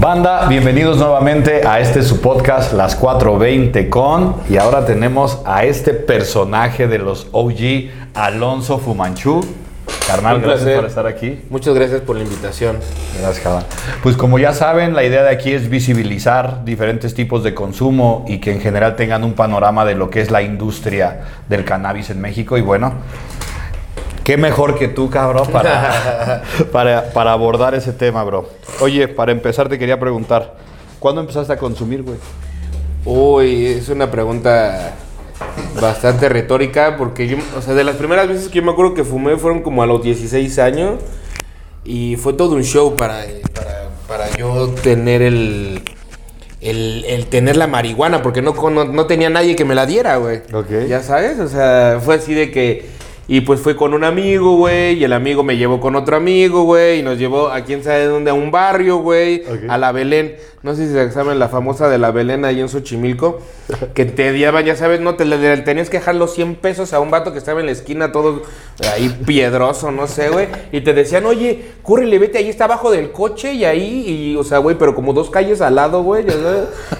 [0.00, 5.92] Banda, bienvenidos nuevamente a este su podcast Las 420 con y ahora tenemos a este
[5.92, 9.44] personaje de los OG, Alonso Fumanchu.
[10.06, 10.80] Carnal, Un gracias placer.
[10.80, 11.40] por estar aquí.
[11.50, 12.78] Muchas gracias por la invitación.
[13.20, 13.64] Gracias, carnal.
[14.02, 18.38] Pues como ya saben, la idea de aquí es visibilizar diferentes tipos de consumo y
[18.38, 22.20] que en general tengan un panorama de lo que es la industria del cannabis en
[22.22, 22.56] México.
[22.56, 22.94] Y bueno,
[24.24, 26.42] qué mejor que tú, cabrón, para,
[26.72, 28.48] para, para abordar ese tema, bro.
[28.80, 30.56] Oye, para empezar te quería preguntar,
[30.98, 32.16] ¿cuándo empezaste a consumir, güey?
[33.04, 34.94] Uy, es una pregunta
[35.80, 39.04] bastante retórica porque yo, o sea, de las primeras veces que yo me acuerdo que
[39.04, 41.00] fumé fueron como a los 16 años
[41.84, 45.80] y fue todo un show para, para, para yo tener el,
[46.60, 50.16] el, el tener la marihuana porque no, no, no tenía nadie que me la diera,
[50.16, 50.42] güey.
[50.52, 50.86] Ok.
[50.88, 53.00] Ya sabes, o sea, fue así de que...
[53.32, 56.64] Y pues fue con un amigo, güey, y el amigo me llevó con otro amigo,
[56.64, 60.34] güey, y nos llevó a quién sabe dónde, a un barrio, güey, a la Belén.
[60.64, 63.38] No sé si se saben la famosa de la Belén ahí en Xochimilco,
[63.94, 66.98] que te daban, ya sabes, no, te le- tenías que dejar los 100 pesos a
[66.98, 68.42] un vato que estaba en la esquina todo
[68.92, 73.12] ahí piedroso, no sé, güey, y te decían, oye, córrele, vete, ahí está abajo del
[73.12, 76.24] coche y ahí, y, o sea, güey, pero como dos calles al lado, güey,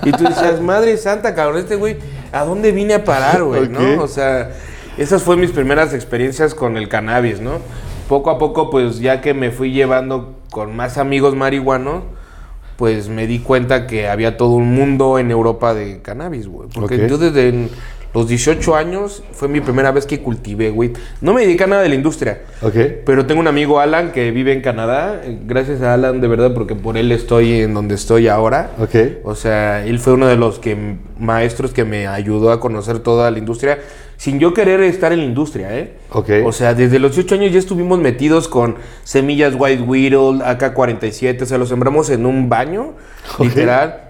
[0.04, 1.96] y tú decías, madre santa, cabrón, este güey,
[2.30, 4.00] ¿a dónde vine a parar, güey, no?
[4.00, 4.52] O sea,
[5.00, 7.58] esas fueron mis primeras experiencias con el cannabis, ¿no?
[8.08, 12.02] Poco a poco, pues ya que me fui llevando con más amigos marihuanos,
[12.76, 16.68] pues me di cuenta que había todo un mundo en Europa de cannabis, güey.
[16.74, 17.68] Porque yo desde
[18.12, 20.92] los 18 años fue mi primera vez que cultivé, güey.
[21.20, 22.40] No me dediqué a nada de la industria.
[22.62, 22.74] Ok.
[23.06, 25.20] Pero tengo un amigo Alan que vive en Canadá.
[25.22, 28.72] eh, Gracias a Alan, de verdad, porque por él estoy en donde estoy ahora.
[28.80, 28.96] Ok.
[29.24, 33.30] O sea, él fue uno de los que, maestros que me ayudó a conocer toda
[33.30, 33.78] la industria,
[34.20, 35.94] sin yo querer estar en la industria, ¿eh?
[36.12, 36.28] Ok.
[36.44, 41.46] O sea, desde los 18 años ya estuvimos metidos con semillas White Whittle, AK-47, o
[41.46, 42.92] sea, lo sembramos en un baño,
[43.38, 44.08] literal.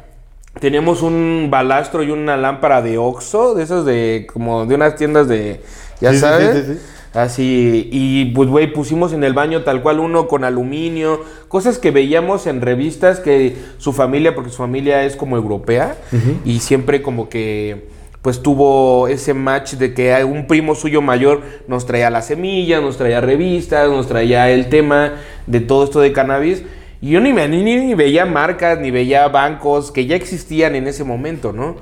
[0.58, 5.28] Teníamos un balastro y una lámpara de Oxxo, de esas de, como de unas tiendas
[5.28, 5.60] de,
[6.00, 6.56] ya Sí, sabes.
[6.56, 6.80] sí, sí, sí.
[7.14, 11.92] Así, y pues, güey, pusimos en el baño tal cual uno con aluminio, cosas que
[11.92, 15.96] veíamos en revistas que su familia, porque su familia es como europea,
[16.44, 21.86] y siempre como que, pues tuvo ese match de que un primo suyo mayor nos
[21.86, 25.14] traía las semillas, nos traía revistas, nos traía el tema
[25.46, 26.62] de todo esto de cannabis.
[27.00, 31.02] Y yo ni, ni, ni veía marcas, ni veía bancos que ya existían en ese
[31.02, 31.76] momento, ¿no?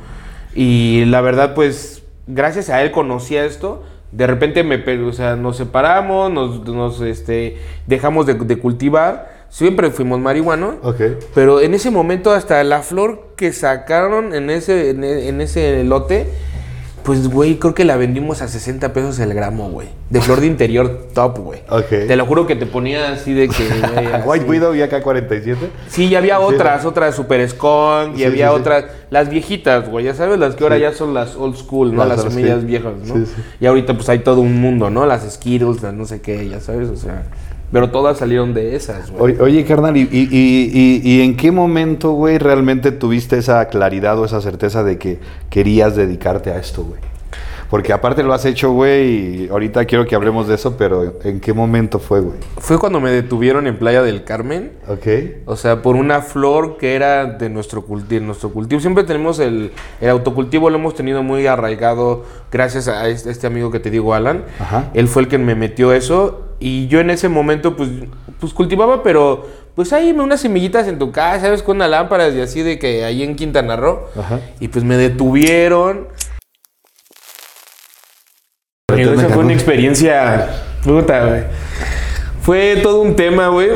[0.54, 3.82] Y la verdad, pues, gracias a él conocía esto.
[4.12, 9.37] De repente me, o sea, nos separamos, nos, nos, este, dejamos de, de cultivar.
[9.50, 10.76] Siempre fuimos marihuanos.
[10.82, 11.00] Ok.
[11.34, 15.84] Pero en ese momento hasta la flor que sacaron en ese, en, e- en ese
[15.84, 16.26] lote,
[17.02, 19.88] pues, güey, creo que la vendimos a 60 pesos el gramo, güey.
[20.10, 21.60] De flor de interior top, güey.
[21.70, 21.88] Ok.
[21.88, 23.64] Te lo juro que te ponía así de que...
[24.26, 24.44] White.
[24.44, 25.56] Widow y AK-47.
[25.88, 30.04] Sí, y había otras, otras Super Skunk, y Sí, había sí, otras, las viejitas, güey,
[30.04, 32.04] ya sabes, las que ahora ya son las old school, ¿no?
[32.04, 33.14] Las Las, semillas viejas, ¿no?
[33.58, 35.06] Y ahorita pues hay todo un mundo, ¿no?
[35.06, 37.24] Las Skittles, las no sé qué, ya sabes, o sea,
[37.72, 39.36] pero todas salieron de esas, güey.
[39.40, 44.18] Oye, carnal, ¿y, y, y- y- y en qué momento, güey, realmente tuviste esa claridad
[44.18, 45.18] o esa certeza de que
[45.50, 47.00] querías dedicarte a esto, güey?
[47.70, 51.38] Porque aparte lo has hecho, güey, y ahorita quiero que hablemos de eso, pero ¿en
[51.38, 52.38] qué momento fue, güey?
[52.56, 54.72] Fue cuando me detuvieron en Playa del Carmen.
[54.88, 55.06] Ok.
[55.44, 58.80] O sea, por una flor que era de nuestro, culti- de nuestro cultivo.
[58.80, 63.80] Siempre tenemos el, el autocultivo, lo hemos tenido muy arraigado gracias a este amigo que
[63.80, 64.44] te digo, Alan.
[64.58, 64.88] Ajá.
[64.94, 66.44] Él fue el que me metió eso.
[66.60, 67.88] Y yo en ese momento, pues,
[68.40, 71.62] pues cultivaba, pero pues ahí unas semillitas en tu casa, ¿sabes?
[71.62, 74.00] Con una lámpara y así de que ahí en Quintana Roo.
[74.18, 74.40] Ajá.
[74.58, 76.08] Y pues me detuvieron.
[78.88, 80.48] Pero Esa fue una experiencia.
[80.82, 81.42] Puta, güey.
[82.42, 83.70] Fue todo un tema, güey.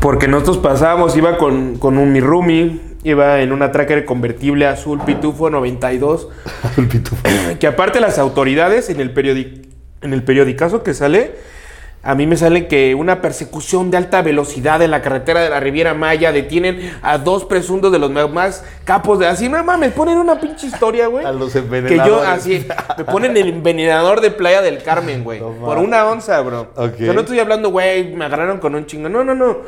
[0.00, 5.00] Porque nosotros pasábamos, iba con, con un mi roomie, iba en una tracker convertible azul
[5.04, 6.28] Pitufo 92.
[6.78, 7.16] El pitufo.
[7.58, 9.66] Que aparte las autoridades en el, periodi-
[10.00, 11.34] en el periodicazo que sale,
[12.04, 15.58] a mí me sale que una persecución de alta velocidad en la carretera de la
[15.58, 20.18] Riviera Maya detienen a dos presuntos de los más capos de así, no mames, ponen
[20.18, 21.24] una pinche historia, güey.
[21.24, 22.28] A los Que yo envenenadores.
[22.28, 22.66] así,
[22.98, 25.40] me ponen el envenenador de Playa del Carmen, güey.
[25.40, 26.68] No por una onza, bro.
[26.76, 26.96] Ok.
[26.98, 29.08] Yo no estoy hablando, güey, me agarraron con un chingo.
[29.08, 29.58] No, no, no.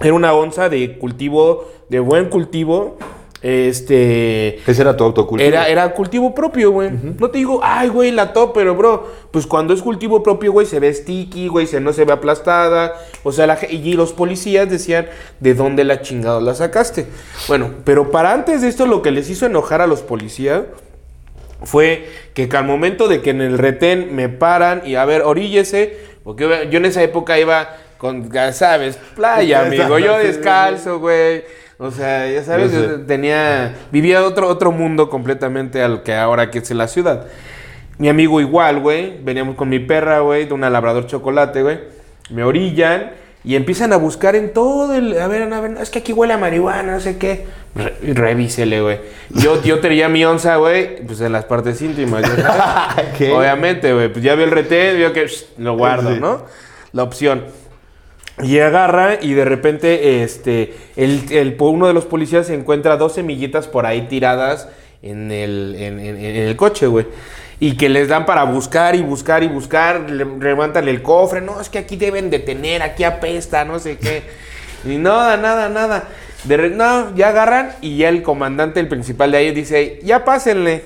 [0.00, 2.96] Era una onza de cultivo, de buen cultivo.
[3.42, 4.60] Este.
[4.64, 5.48] Ese era tu autocultivo.
[5.48, 6.90] Era, era cultivo propio, güey.
[7.18, 10.66] No te digo, ay, güey, la top, pero, bro, pues cuando es cultivo propio, güey,
[10.66, 12.94] se ve sticky, güey, se, no se ve aplastada.
[13.24, 15.08] O sea, la, y los policías decían,
[15.40, 17.06] ¿de dónde la chingada la sacaste?
[17.48, 20.62] Bueno, pero para antes de esto, lo que les hizo enojar a los policías
[21.64, 25.96] fue que al momento de que en el retén me paran y a ver, oríllese,
[26.22, 31.44] porque yo en esa época iba con, sabes, playa, amigo, yo descalzo, güey.
[31.84, 33.74] O sea, ya sabes, Yo tenía.
[33.90, 37.26] Vivía otro, otro mundo completamente al que ahora que es la ciudad.
[37.98, 39.18] Mi amigo igual, güey.
[39.22, 41.80] Veníamos con mi perra, güey, de una labrador chocolate, güey.
[42.30, 43.10] Me orillan
[43.44, 45.20] y empiezan a buscar en todo el.
[45.20, 47.46] A ver, a ver, es que aquí huele a marihuana, no sé qué.
[47.74, 49.00] Re- revísele, güey.
[49.30, 52.22] Yo, yo tenía mi onza, güey, pues en las partes íntimas.
[53.34, 54.08] Obviamente, güey.
[54.12, 56.20] Pues ya vio el retén, vio que shh, lo guardo, Sí.
[56.20, 56.44] ¿no?
[56.92, 57.44] La opción.
[58.42, 63.68] Y agarra y de repente este, el, el- uno de los policías encuentra dos semillitas
[63.68, 64.68] por ahí tiradas
[65.02, 67.06] en el, en, en- el coche, güey.
[67.60, 71.60] Y que les dan para buscar y buscar y buscar, le, levantan el cofre, no,
[71.60, 74.22] es que aquí deben de tener, aquí apesta, no sé qué.
[74.84, 76.08] Y nada, nada, nada.
[76.44, 80.82] De no, ya agarran y ya el comandante, el principal de ahí dice, ya pásenle.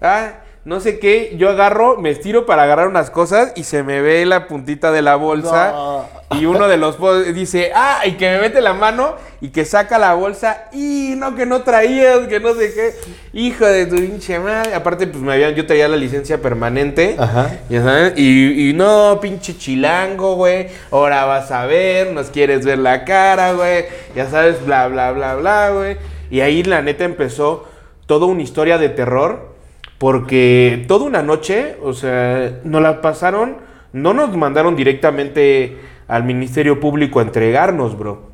[0.00, 0.34] Ah,
[0.64, 4.26] no sé qué, yo agarro, me estiro para agarrar unas cosas y se me ve
[4.26, 5.72] la puntita de la bolsa.
[5.72, 6.18] No.
[6.38, 6.98] Y uno de los
[7.34, 10.68] dice, ah, y que me mete la mano y que saca la bolsa.
[10.72, 12.94] Y no, que no traías, que no sé qué.
[13.32, 14.74] Hijo de tu pinche madre.
[14.74, 17.16] Aparte, pues me habían, yo traía la licencia permanente.
[17.18, 17.50] Ajá.
[17.70, 20.68] Ya sabes, y, y no, pinche chilango, güey.
[20.90, 23.86] Ahora vas a ver, nos quieres ver la cara, güey.
[24.14, 25.96] Ya sabes, bla, bla, bla, bla, güey.
[26.30, 27.66] Y ahí la neta empezó
[28.04, 29.56] toda una historia de terror.
[29.98, 33.56] Porque toda una noche, o sea, nos la pasaron,
[33.92, 38.27] no nos mandaron directamente al Ministerio Público a entregarnos, bro.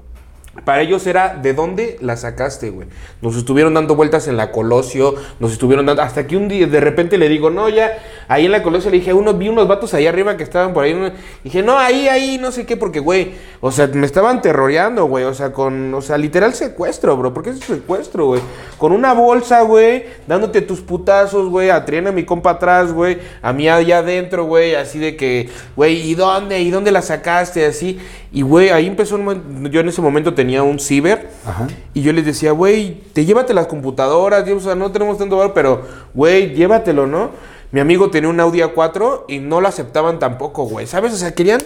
[0.65, 2.87] Para ellos era, ¿de dónde la sacaste, güey?
[3.21, 6.01] Nos estuvieron dando vueltas en la Colosio, nos estuvieron dando...
[6.03, 7.99] Hasta que un día, de repente le digo, no, ya,
[8.29, 10.85] ahí en la Colosio le dije, uno, vi unos vatos ahí arriba que estaban por
[10.85, 11.13] ahí.
[11.43, 15.25] dije, no, ahí, ahí, no sé qué, porque, güey, o sea, me estaban terroreando, güey,
[15.25, 18.41] o sea, con, o sea, literal secuestro, bro, porque es secuestro, güey.
[18.79, 23.19] Con una bolsa, güey, dándote tus putazos, güey, a Triana, a mi compa atrás, güey,
[23.43, 26.61] a mí allá adentro, güey, así de que, güey, ¿y dónde?
[26.61, 27.67] ¿Y dónde la sacaste?
[27.67, 27.99] Así.
[28.33, 31.31] Y, güey, ahí empezó, un yo en ese momento tenía un ciber.
[31.47, 31.67] Ajá.
[31.93, 35.55] Y yo les decía, güey, te llévate las computadoras, o sea, no tenemos tanto valor,
[35.55, 35.83] pero,
[36.15, 37.31] güey, llévatelo, ¿no?
[37.73, 41.13] Mi amigo tenía un Audi A4 y no lo aceptaban tampoco, güey, ¿sabes?
[41.13, 41.61] O sea, querían,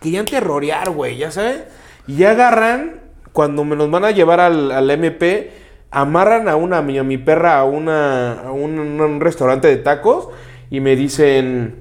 [0.00, 1.62] querían terrorear, güey, ¿ya sabes?
[2.06, 3.00] Y ya agarran,
[3.32, 5.52] cuando me nos van a llevar al, al MP,
[5.90, 9.76] amarran a una, a mi, a mi perra a, una, a un, un restaurante de
[9.76, 10.28] tacos
[10.70, 11.74] y me dicen,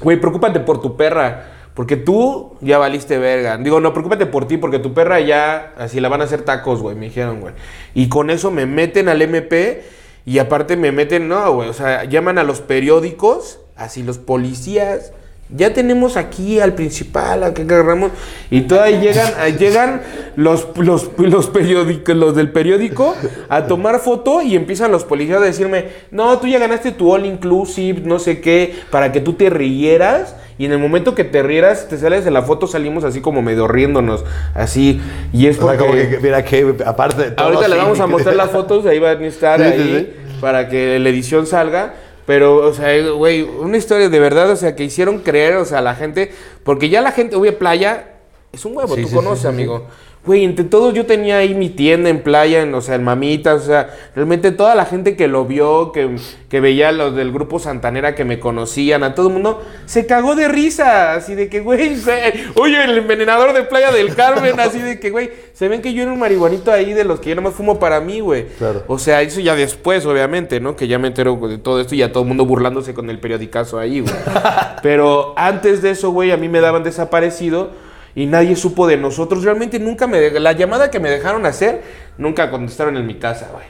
[0.00, 1.53] güey, preocúpate por tu perra.
[1.74, 3.58] Porque tú ya valiste verga.
[3.58, 6.80] Digo, no, preocúpate por ti, porque tu perra ya, así la van a hacer tacos,
[6.80, 7.54] güey, me dijeron, güey.
[7.94, 9.82] Y con eso me meten al MP
[10.24, 15.12] y aparte me meten, no, güey, o sea, llaman a los periódicos, así los policías.
[15.50, 18.12] Ya tenemos aquí al principal, a que agarramos.
[18.50, 20.02] Y todavía llegan, llegan
[20.36, 23.14] los, los, los periódicos, los del periódico
[23.48, 27.26] a tomar foto y empiezan los policías a decirme, no, tú ya ganaste tu all
[27.26, 30.36] inclusive, no sé qué, para que tú te rieras.
[30.58, 33.42] Y en el momento que te rieras, te sales de la foto, salimos así como
[33.42, 34.24] medio riéndonos,
[34.54, 35.00] así.
[35.32, 35.84] Y es O sea, porque...
[35.84, 37.46] como que, mira que aparte todo.
[37.46, 40.16] Ahorita le sí, vamos a mostrar las fotos, ahí van a estar Sí, sí, ahí
[40.40, 41.94] para que la edición salga.
[42.26, 45.78] Pero, o sea, güey, una historia de verdad, o sea, que hicieron creer, o sea,
[45.78, 48.12] a la gente, porque ya la gente, güey, playa,
[48.52, 49.86] es un huevo, Sí, tú sí, conoces, sí, sí, amigo.
[50.26, 53.62] Güey, entre todos yo tenía ahí mi tienda en playa, en, o sea, en mamitas,
[53.62, 56.16] o sea, realmente toda la gente que lo vio, que,
[56.48, 60.06] que veía a los del grupo Santanera que me conocían, a todo el mundo, se
[60.06, 61.96] cagó de risa, así de que, güey,
[62.56, 66.02] oye, el envenenador de Playa del Carmen, así de que, güey, se ven que yo
[66.02, 68.46] era un marihuanito ahí de los que yo nomás fumo para mí, güey.
[68.56, 68.82] Claro.
[68.86, 70.74] O sea, eso ya después, obviamente, ¿no?
[70.74, 73.18] Que ya me entero de todo esto y ya todo el mundo burlándose con el
[73.18, 74.14] periodicazo ahí, güey.
[74.82, 77.83] Pero antes de eso, güey, a mí me daban desaparecido
[78.14, 79.42] y nadie supo de nosotros.
[79.44, 80.18] Realmente nunca me...
[80.20, 81.82] de- La llamada que me dejaron hacer,
[82.18, 83.64] nunca contestaron en mi casa, güey.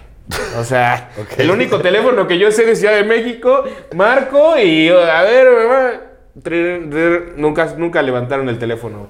[0.58, 5.22] O sea, el único teléfono que yo sé de Ciudad de México, marco y a
[5.22, 5.90] ver, mamá,
[7.36, 9.08] nunca, nunca levantaron el teléfono.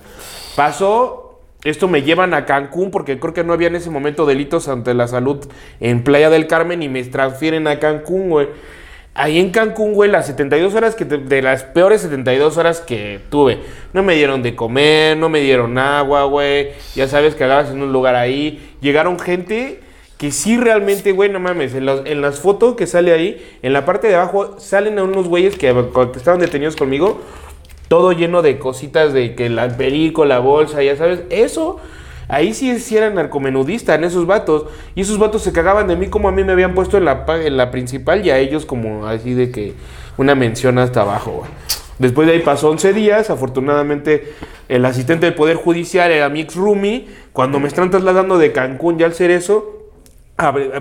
[0.57, 4.69] Pasó, esto me llevan a Cancún porque creo que no había en ese momento delitos
[4.69, 5.47] ante la salud
[5.81, 8.49] en Playa del Carmen y me transfieren a Cancún, güey.
[9.17, 13.21] Ahí en Cancún, güey, las 72 horas que te- de las peores 72 horas que
[13.31, 13.61] tuve.
[13.93, 16.71] No me dieron de comer, no me dieron agua, güey.
[16.97, 18.75] Ya sabes que agarras en un lugar ahí.
[18.81, 19.81] Llegaron gente
[20.19, 21.75] que sí realmente, güey, no mames.
[21.75, 25.29] En, en las fotos que sale ahí, en la parte de abajo, salen a unos
[25.29, 25.69] güeyes que,
[26.17, 27.21] estaban detenidos conmigo.
[27.87, 31.21] Todo lleno de cositas de que la perico, la bolsa, ya sabes.
[31.31, 31.79] Eso,
[32.29, 34.67] ahí sí, sí eran narcomenudistas en esos vatos.
[34.95, 37.25] Y esos vatos se cagaban de mí como a mí me habían puesto en la,
[37.29, 39.75] en la principal y a ellos como así de que
[40.17, 41.45] una mención hasta abajo.
[41.99, 44.33] Después de ahí pasó 11 días, afortunadamente
[44.69, 47.07] el asistente del Poder Judicial era mi roomie.
[47.33, 49.75] Cuando me están trasladando de Cancún ya al Cerezo,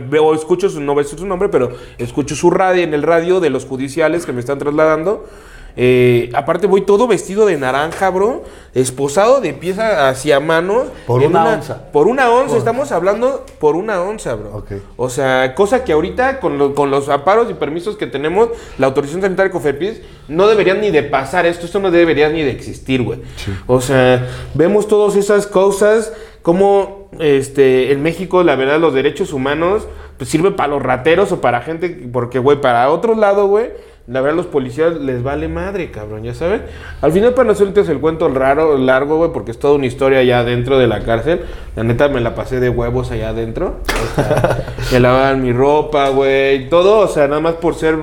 [0.09, 3.51] veo, escucho su, no decir su nombre, pero escucho su radio en el radio de
[3.51, 5.25] los judiciales que me están trasladando.
[5.75, 8.43] Eh, aparte voy todo vestido de naranja, bro.
[8.75, 10.87] Esposado de pieza hacia manos.
[11.07, 11.91] Por una onza.
[11.91, 14.57] Por una onza, Por- estamos hablando por una onza, bro.
[14.57, 14.71] Ok.
[14.97, 18.87] O sea, cosa que ahorita con, lo- con los aparos y permisos que tenemos, la
[18.87, 22.51] autorización sanitaria de COFEPRIS, no deberían ni de pasar esto, esto no debería ni de
[22.51, 23.19] existir, güey.
[23.67, 29.87] O sea, vemos todas esas cosas, como este, en México, la verdad, los derechos humanos,
[30.17, 33.71] pues sirve para los rateros o para gente, porque, güey, para otro lado, güey,
[34.05, 36.61] la verdad, los policías les vale madre, cabrón, ya sabes.
[37.01, 40.19] Al final, para nosotros es el cuento raro, largo, güey, porque es toda una historia
[40.19, 41.41] allá dentro de la cárcel.
[41.75, 43.77] La neta, me la pasé de huevos allá adentro.
[43.85, 47.95] O sea, me lavaban mi ropa, güey, todo, o sea, nada más por ser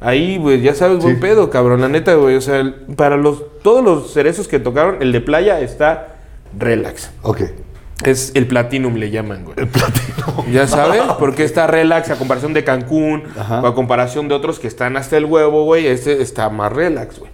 [0.00, 1.20] ahí, güey, ya sabes, buen Sí.
[1.20, 2.36] pedo, cabrón, la neta, güey.
[2.36, 6.18] O sea, para los, todos los cerezos que tocaron, el de playa está
[6.56, 7.10] relax.
[7.22, 7.42] Ok.
[8.04, 9.56] Es el platinum, le llaman, güey.
[9.58, 10.44] El platino.
[10.52, 13.62] Ya sabes, porque está relax a comparación de Cancún Ajá.
[13.62, 15.86] o a comparación de otros que están hasta el huevo, güey.
[15.86, 17.30] Este está más relax, güey.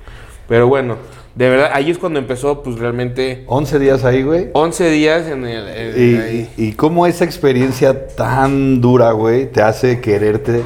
[0.49, 0.97] Pero bueno,
[1.35, 4.51] de verdad, ahí es cuando empezó, pues realmente 11 días ahí, güey.
[4.53, 5.69] 11 días en el.
[5.69, 6.51] en- ahí.
[6.57, 10.63] Y, y cómo esa experiencia tan dura, güey, te hace quererte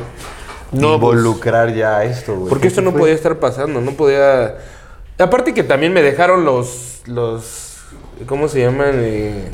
[0.73, 2.49] No, involucrar ya a esto, güey.
[2.51, 3.01] Porque esto no fue?
[3.01, 4.57] podía estar pasando, no podía.
[5.19, 7.01] Aparte que también me dejaron los.
[7.07, 7.79] los
[8.27, 8.91] ¿Cómo se llaman?
[8.95, 9.45] Eh,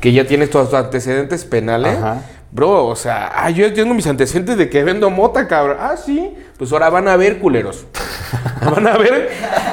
[0.00, 1.96] que ya tienes tus antecedentes penales.
[1.96, 2.22] Ajá.
[2.50, 5.76] Bro, o sea, ah, yo tengo mis antecedentes de que vendo mota, cabrón.
[5.78, 6.34] Ah, sí.
[6.56, 7.84] Pues ahora van a ver, culeros.
[8.64, 9.28] van a ver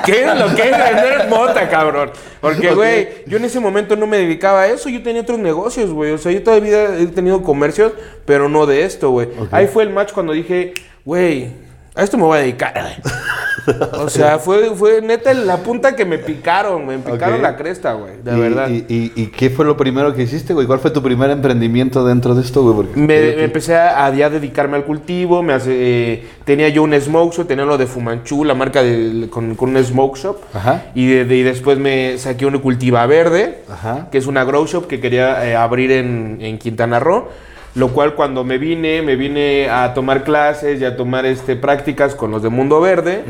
[0.05, 2.11] qué es lo que es vender mota, cabrón.
[2.41, 4.89] Porque, güey, yo en ese momento no me dedicaba a eso.
[4.89, 6.11] Yo tenía otros negocios, güey.
[6.11, 7.93] O sea, yo todavía he tenido comercios,
[8.25, 9.29] pero no de esto, güey.
[9.51, 10.73] Ahí fue el match cuando dije,
[11.05, 11.51] güey,
[11.95, 12.73] a esto me voy a dedicar.
[13.93, 17.41] O sea, fue, fue neta la punta que me picaron, me picaron Ok.
[17.41, 18.11] la cresta, güey.
[18.23, 18.69] De y, verdad.
[18.69, 20.67] Y, y- y qué fue lo primero que hiciste, güey?
[20.67, 22.89] ¿Cuál fue tu primer emprendimiento dentro de esto, güey?
[22.93, 26.93] Me, me empecé a, a ya dedicarme al cultivo, me hace, eh, tenía yo un
[27.01, 30.37] smoke shop, tenía lo de Fumanchu, la marca de, con, con un smoke shop.
[30.53, 30.85] Ajá.
[30.93, 34.09] Y, de- de- y después me saqué una cultiva verde, Ajá.
[34.11, 37.29] que es una grow shop que quería eh, abrir en, en Quintana Roo.
[37.75, 42.15] Lo cual cuando me vine, me vine a tomar clases y a tomar este, prácticas
[42.15, 43.23] con los de Mundo Verde.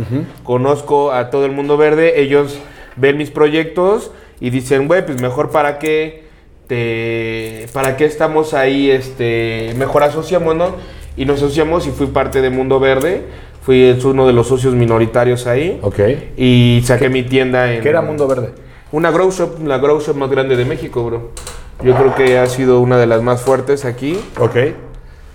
[0.43, 2.59] Conozco a todo el Mundo Verde, ellos
[2.95, 6.25] ven mis proyectos y dicen, güey, pues mejor para qué
[6.67, 10.73] te, para qué estamos ahí, este, mejor asociémonos.
[11.17, 13.23] Y nos asociamos y fui parte de Mundo Verde.
[13.61, 15.79] Fui uno de los socios minoritarios ahí.
[15.81, 15.99] Ok.
[16.37, 17.81] Y saqué mi tienda en...
[17.81, 18.49] ¿Qué era Mundo Verde?
[18.91, 21.31] Una grow shop, la grow shop más grande de México, bro.
[21.83, 24.17] Yo creo que ha sido una de las más fuertes aquí.
[24.39, 24.55] Ok.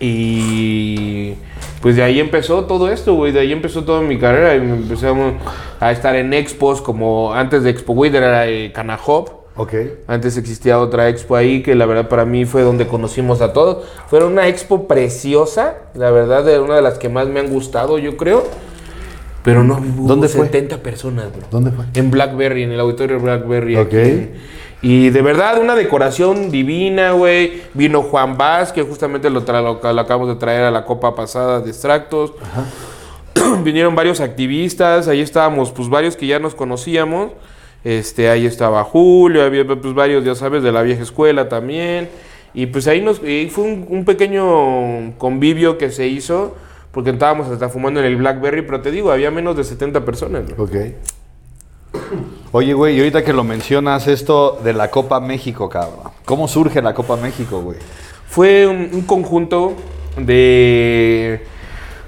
[0.00, 1.34] Y
[1.82, 3.32] pues de ahí empezó todo esto, güey.
[3.32, 4.54] De ahí empezó toda mi carrera.
[4.54, 5.34] Y empezamos
[5.78, 9.40] a estar en expos como antes de Expo Wither era eh, Canahop.
[9.56, 9.74] Ok.
[10.06, 13.86] Antes existía otra expo ahí que la verdad para mí fue donde conocimos a todos.
[14.08, 17.98] Fue una expo preciosa, la verdad, de una de las que más me han gustado,
[17.98, 18.44] yo creo.
[19.42, 20.46] Pero no hubo ¿Dónde fue?
[20.46, 21.42] 70 personas, bro.
[21.50, 21.84] ¿Dónde fue?
[21.94, 23.76] En Blackberry, en el auditorio Blackberry.
[23.76, 23.86] Ok.
[23.86, 24.28] aquí.
[24.82, 27.62] Y de verdad, una decoración divina, güey.
[27.74, 31.60] Vino Juan Vaz, que justamente lo, lo, lo acabamos de traer a la copa pasada
[31.60, 32.32] de extractos.
[33.62, 37.32] Vinieron varios activistas, ahí estábamos, pues varios que ya nos conocíamos.
[37.84, 42.08] Este, ahí estaba Julio, había pues varios, ya sabes, de la vieja escuela también.
[42.54, 46.56] Y pues ahí nos, y fue un, un pequeño convivio que se hizo,
[46.90, 50.44] porque estábamos hasta fumando en el Blackberry, pero te digo, había menos de 70 personas.
[50.56, 50.94] güey.
[51.92, 52.00] Ok.
[52.52, 56.10] Oye, güey, y ahorita que lo mencionas, esto de la Copa México, cabrón.
[56.24, 57.78] ¿Cómo surge la Copa México, güey?
[58.28, 59.74] Fue un, un conjunto
[60.16, 61.44] de...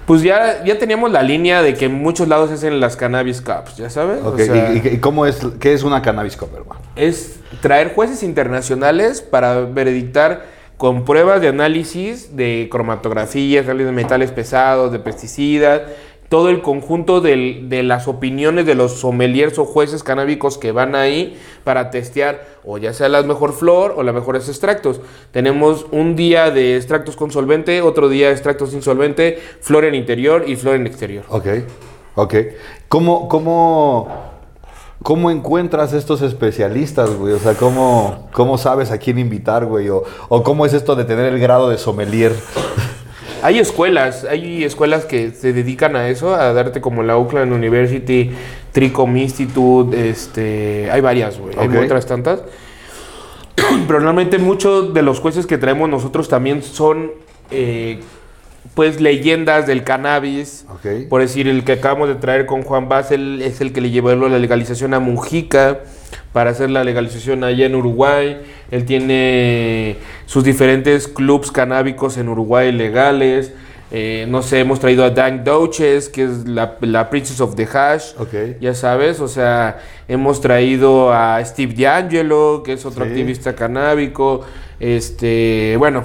[0.07, 3.77] Pues ya, ya teníamos la línea de que en muchos lados hacen las cannabis cups,
[3.77, 4.21] ¿ya sabes?
[4.25, 6.81] O Ok, sea, ¿Y, cómo es, qué es una cannabis cup, hermano?
[6.97, 10.45] es traer jueces internacionales para veredictar
[10.77, 15.83] con pruebas de análisis de cromatografía, análisis de metales pesados, de pesticidas,
[16.33, 21.39] todo el conjunto de las opiniones de los sommeliers o jueces canábicos que van ahí
[21.63, 25.03] para testear o ya sea la mejor flor o los mejores extractos.
[25.31, 29.95] Tenemos un día de extractos con solvente, otro día de extractos sin solvente, flor en
[29.95, 31.23] interior y flor en exterior.
[31.29, 31.49] Ok,
[32.15, 32.35] ok.
[32.89, 34.09] ¿Cómo, cómo,
[35.03, 37.35] cómo encuentras estos especialistas, güey?
[37.35, 39.91] O sea, ¿cómo, cómo sabes a quién invitar, güey?
[39.91, 42.33] O, o cómo es esto de tener el grado de sommelier?
[43.43, 48.31] Hay escuelas, hay escuelas que se dedican a eso, a darte como la Oakland University,
[48.71, 52.43] Tricom Institute, este, hay varias, güey, hay otras tantas.
[53.57, 57.11] Pero normalmente muchos de los jueces que traemos nosotros también son,
[57.51, 58.01] eh,
[58.75, 60.65] pues, leyendas del cannabis.
[61.09, 64.15] Por decir, el que acabamos de traer con Juan Basel es el que le llevó
[64.15, 65.81] la legalización a Mujica
[66.33, 68.41] para hacer la legalización allá en Uruguay.
[68.71, 73.53] Él tiene sus diferentes clubs canábicos en Uruguay legales.
[73.95, 77.69] eh, no sé, hemos traído a Dan Douches, que es la, la Princess of the
[77.71, 78.15] Hash.
[78.59, 83.11] Ya sabes, o sea, hemos traído a Steve D'Angelo, que es otro Sí.
[83.11, 84.47] activista canábico.
[84.81, 86.05] Este, bueno,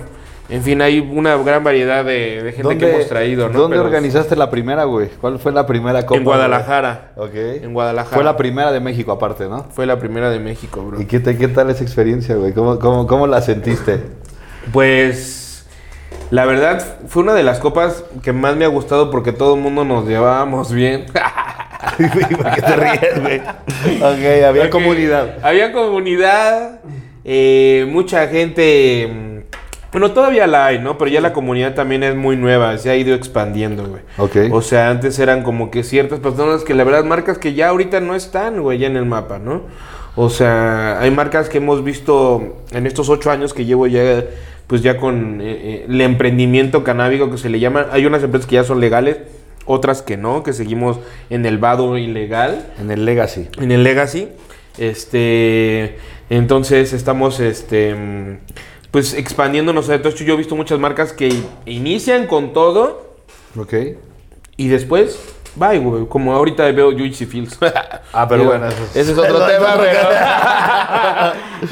[0.49, 3.59] en fin, hay una gran variedad de, de gente que hemos traído, ¿no?
[3.59, 5.09] ¿Dónde Pero organizaste la primera, güey?
[5.19, 6.17] ¿Cuál fue la primera copa?
[6.17, 7.11] En Guadalajara.
[7.15, 7.27] güey?
[7.29, 7.63] Ok.
[7.63, 8.15] En Guadalajara.
[8.15, 9.65] Fue la primera de México aparte, ¿no?
[9.71, 11.01] Fue la primera de México, bro.
[11.01, 12.53] ¿Y qué, te- qué tal esa experiencia, güey?
[12.53, 13.99] ¿Cómo, cómo, cómo la sentiste?
[14.71, 15.65] Pues
[16.29, 19.61] la verdad fue una de las copas que más me ha gustado porque todo el
[19.61, 21.05] mundo nos llevábamos bien.
[21.97, 23.39] ¿Por qué te ríes, güey?
[24.01, 25.37] Ok, había comunidad.
[25.43, 26.79] Había comunidad,
[27.23, 29.36] eh, mucha gente.
[29.91, 30.97] Bueno, todavía la hay, ¿no?
[30.97, 34.01] Pero ya la comunidad también es muy nueva, se ha ido expandiendo, güey.
[34.17, 34.53] Ok.
[34.53, 38.01] O sea, antes eran como que ciertas personas que la verdad marcas que ya ahorita
[38.01, 39.61] no están, güey, ya en el mapa, ¿no?
[40.15, 44.23] O sea, hay marcas que hemos visto en estos ocho años que llevo ya,
[44.65, 47.87] pues ya con eh, eh, el emprendimiento canábico que se le llama.
[47.91, 49.17] Hay unas empresas que ya son legales,
[49.65, 53.47] otras que no, que seguimos en el vado ilegal En el Legacy.
[53.61, 54.29] en el Legacy.
[54.77, 55.97] Este,
[56.29, 57.95] entonces estamos, este,
[58.91, 59.89] pues expandiéndonos.
[59.89, 61.33] Entonces yo he visto muchas marcas que
[61.65, 63.15] inician con todo
[63.57, 63.73] Ok.
[64.57, 65.19] y después,
[65.55, 66.05] bye, güey.
[66.07, 67.57] Como ahorita veo Juicy Fields.
[68.13, 69.99] Ah, pero bueno, eso es- ese es otro tema, pero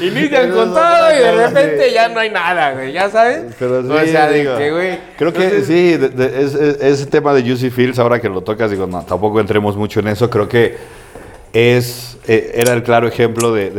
[0.00, 2.92] inician con todo y de repente ya no hay nada, güey.
[2.92, 3.54] ¿Ya sabes?
[3.58, 4.98] Pero sí, o sea, digo, que, güey.
[5.16, 8.42] Creo que sí, de- de- es- es- ese tema de Juicy Fields, ahora que lo
[8.42, 10.28] tocas, digo, no, tampoco entremos mucho en eso.
[10.30, 10.76] Creo que
[11.52, 13.70] es eh, era el claro ejemplo de,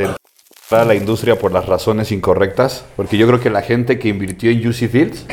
[0.72, 2.84] a la industria por las razones incorrectas.
[2.96, 5.26] Porque yo creo que la gente que invirtió en Juicy Fields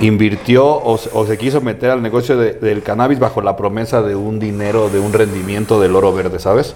[0.00, 4.02] invirtió o, se- o se quiso meter al negocio de- del cannabis bajo la promesa
[4.02, 6.74] de un dinero, de un rendimiento del oro verde, ¿sabes?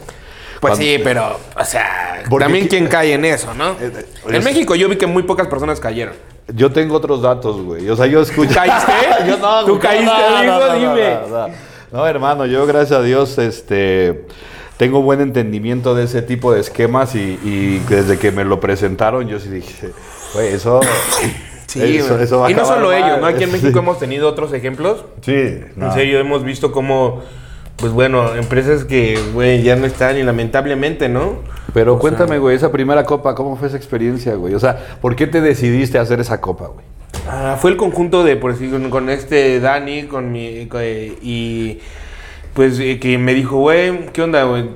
[0.60, 3.70] Pues Cuando- sí, pero, o sea, también quién cae en eso, ¿no?
[3.80, 6.14] eh, En es- México yo vi que muy pocas personas cayeron.
[6.54, 7.88] Yo tengo otros datos, güey.
[7.88, 8.52] O sea, yo escucho.
[8.54, 8.92] ¿Caíste?
[9.28, 10.52] Yo no, ¿Tú caíste, no, amigo?
[10.52, 11.18] no, no, Dime.
[11.92, 14.24] No, hermano, yo gracias a Dios, este,
[14.76, 19.28] tengo buen entendimiento de ese tipo de esquemas y, y desde que me lo presentaron,
[19.28, 19.90] yo sí dije,
[20.34, 20.80] güey, eso,
[21.66, 22.98] Sí, eso, eso va a y no solo mal".
[23.02, 23.26] ellos, ¿no?
[23.26, 23.78] Aquí en México Sí.
[23.78, 25.04] hemos tenido otros ejemplos.
[25.22, 25.86] Sí, no.
[25.86, 27.22] En serio, hemos visto cómo,
[27.76, 31.36] pues bueno, empresas que, güey, ya no están y lamentablemente, ¿no?
[31.72, 34.52] Pero O cuéntame, güey, esa primera copa, ¿cómo fue esa experiencia, güey?
[34.54, 36.84] O sea, ¿por qué te decidiste a hacer esa copa, güey?
[37.26, 41.14] Ah, fue el conjunto de, por decir, con, con este Dani, con mi, con- eh,
[41.22, 41.78] y
[42.54, 44.68] pues eh, que me dijo, güey, ¿qué onda, güey?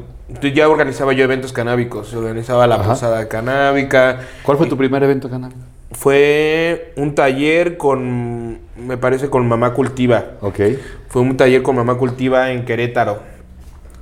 [0.54, 2.90] Ya organizaba yo eventos canábicos, organizaba la Ajá.
[2.90, 4.20] posada canábica.
[4.42, 5.60] ¿Cuál fue tu primer evento canábico?
[5.92, 10.32] Fue un taller con, me parece, con Mamá Cultiva.
[10.40, 10.60] Ok.
[11.08, 13.20] Fue un taller con Mamá Cultiva en Querétaro.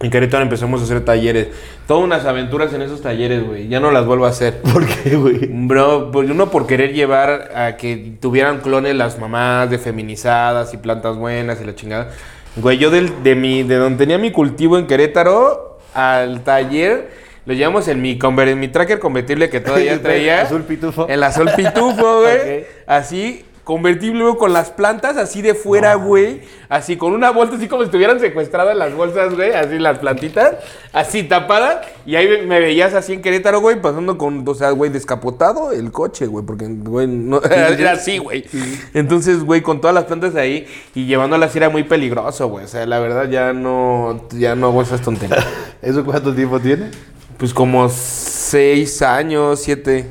[0.00, 1.48] En Querétaro empezamos a hacer talleres.
[1.86, 3.68] Todas unas aventuras en esos talleres, güey.
[3.68, 4.60] Ya no las vuelvo a hacer.
[4.72, 5.46] ¿Por qué, güey?
[5.50, 10.78] Bro, pues uno por querer llevar a que tuvieran clones las mamás de feminizadas y
[10.78, 12.10] plantas buenas y la chingada.
[12.56, 17.10] Güey, yo del, de mi, de donde tenía mi cultivo en Querétaro al taller,
[17.46, 20.42] lo llevamos en mi, en mi tracker convertible que todavía traía.
[20.42, 21.06] Azul pitufo.
[21.08, 22.64] El azul pitufo, güey.
[22.86, 26.42] Así, convertible güey, con las plantas así de fuera, güey.
[26.68, 29.52] Así, con una bolsa, así como si estuvieran secuestradas las bolsas, güey.
[29.52, 30.56] Así, las plantitas.
[30.92, 31.86] Así, tapadas.
[32.04, 35.72] Y ahí me- me veías así en Querétaro, güey, pasando con, o sea, güey, descapotado
[35.72, 36.44] el coche, güey.
[36.44, 38.44] Porque, güey, no, era así, güey.
[38.92, 42.64] Entonces, güey, con todas las plantas ahí y llevándolas era muy peligroso, güey.
[42.66, 45.44] O sea, la verdad ya no, ya no hago esas tonterías.
[45.82, 46.90] ¿Eso cuánto tiempo tiene?
[47.38, 50.06] Pues como seis años, siete.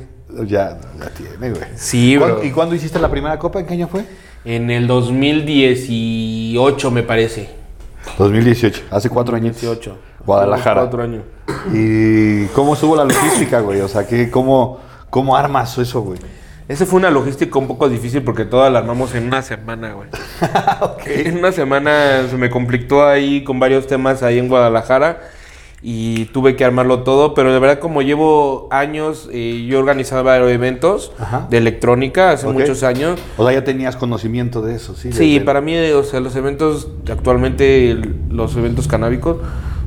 [0.46, 1.62] Ya, ya tiene, güey.
[1.76, 2.44] Sí, ¿Cuándo- bro.
[2.44, 3.60] ¿Y cuándo hiciste la primera copa?
[3.60, 4.04] ¿En qué año fue?
[4.44, 7.48] En el 2018, me parece.
[8.18, 9.58] 2018, hace cuatro años.
[9.60, 9.96] 18.
[10.26, 10.82] Guadalajara.
[10.82, 11.22] Cuatro años.
[11.72, 13.80] ¿Y cómo estuvo la logística, güey?
[13.80, 16.18] O sea, ¿qué, cómo, ¿cómo armas eso, güey?
[16.66, 20.08] Esa fue una logística un poco difícil porque toda la armamos en una semana, güey.
[21.06, 25.20] En una semana se me complicó ahí con varios temas ahí en Guadalajara
[25.86, 31.12] y tuve que armarlo todo, pero de verdad como llevo años, eh, yo organizaba eventos
[31.18, 31.46] Ajá.
[31.50, 33.20] de electrónica hace muchos años.
[33.36, 35.12] O sea, ya tenías conocimiento de eso, ¿sí?
[35.12, 37.98] Sí, para mí, o sea, los eventos, actualmente
[38.30, 39.36] los eventos canábicos,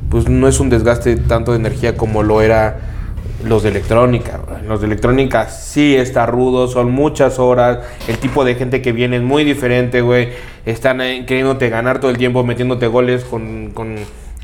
[0.08, 2.78] pues no es un desgaste tanto de energía como lo era
[3.44, 4.38] los de electrónica.
[4.68, 9.16] Los de electrónica sí está rudo, son muchas horas, el tipo de gente que viene
[9.16, 10.28] es muy diferente, güey.
[10.64, 13.72] Están eh, queriéndote ganar todo el tiempo, metiéndote goles con...
[13.74, 13.96] con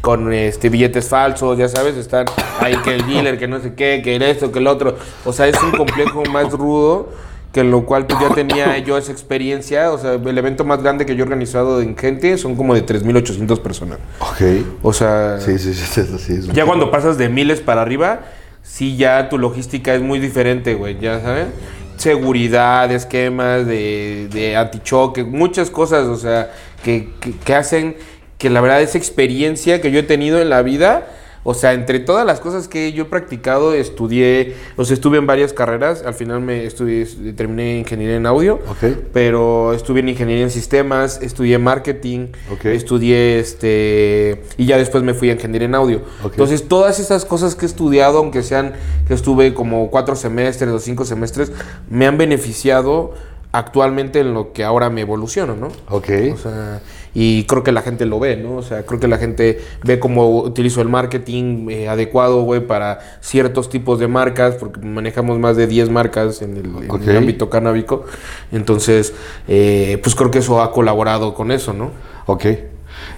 [0.04, 2.26] con este billetes falsos, ya sabes, están
[2.60, 4.98] ahí que el dealer, que no sé qué, que esto, que el otro.
[5.24, 7.08] O sea, es un complejo más rudo
[7.54, 11.06] que lo cual pues ya tenía yo esa experiencia, o sea, el evento más grande
[11.06, 13.98] que yo he organizado en gente son como de 3.800 personas.
[14.18, 14.42] Ok.
[14.82, 18.26] O sea, Sí, sí, sí, sí, sí, es ya cuando pasas de miles para arriba,
[18.62, 21.46] sí ya tu logística es muy diferente, güey, ya sabes.
[21.96, 26.50] seguridad, esquemas de, de antichoque, muchas cosas, o sea,
[26.82, 27.96] que, que, que hacen
[28.38, 31.06] que la verdad esa experiencia que yo he tenido en la vida,
[31.46, 35.26] o sea, entre todas las cosas que yo he practicado, estudié, o sea, estuve en
[35.26, 37.04] varias carreras, al final me estudié,
[37.36, 38.96] terminé ingeniería en audio, Ok.
[39.12, 42.28] pero estuve en ingeniería en sistemas, estudié marketing,
[42.64, 45.98] estudié este y ya después me fui a ingeniería en audio.
[46.22, 46.32] Ok.
[46.32, 48.72] Entonces, todas esas cosas que he estudiado, aunque sean
[49.06, 51.52] que estuve como cuatro semestres o cinco semestres,
[51.90, 53.12] me han beneficiado
[53.52, 55.68] actualmente en lo que ahora me evoluciono, ¿no?
[55.88, 56.08] Ok.
[56.32, 56.80] O sea,
[57.14, 58.56] y creo que la gente lo ve, ¿no?
[58.56, 62.98] O sea, creo que la gente ve cómo utilizo el marketing eh, adecuado, güey, para
[63.20, 67.06] ciertos tipos de marcas, porque manejamos más de 10 marcas en el, en Ok.
[67.06, 68.04] el ámbito canábico.
[68.52, 69.14] Entonces,
[69.48, 71.90] eh, pues creo que eso ha colaborado con eso, ¿no?
[72.26, 72.46] Ok.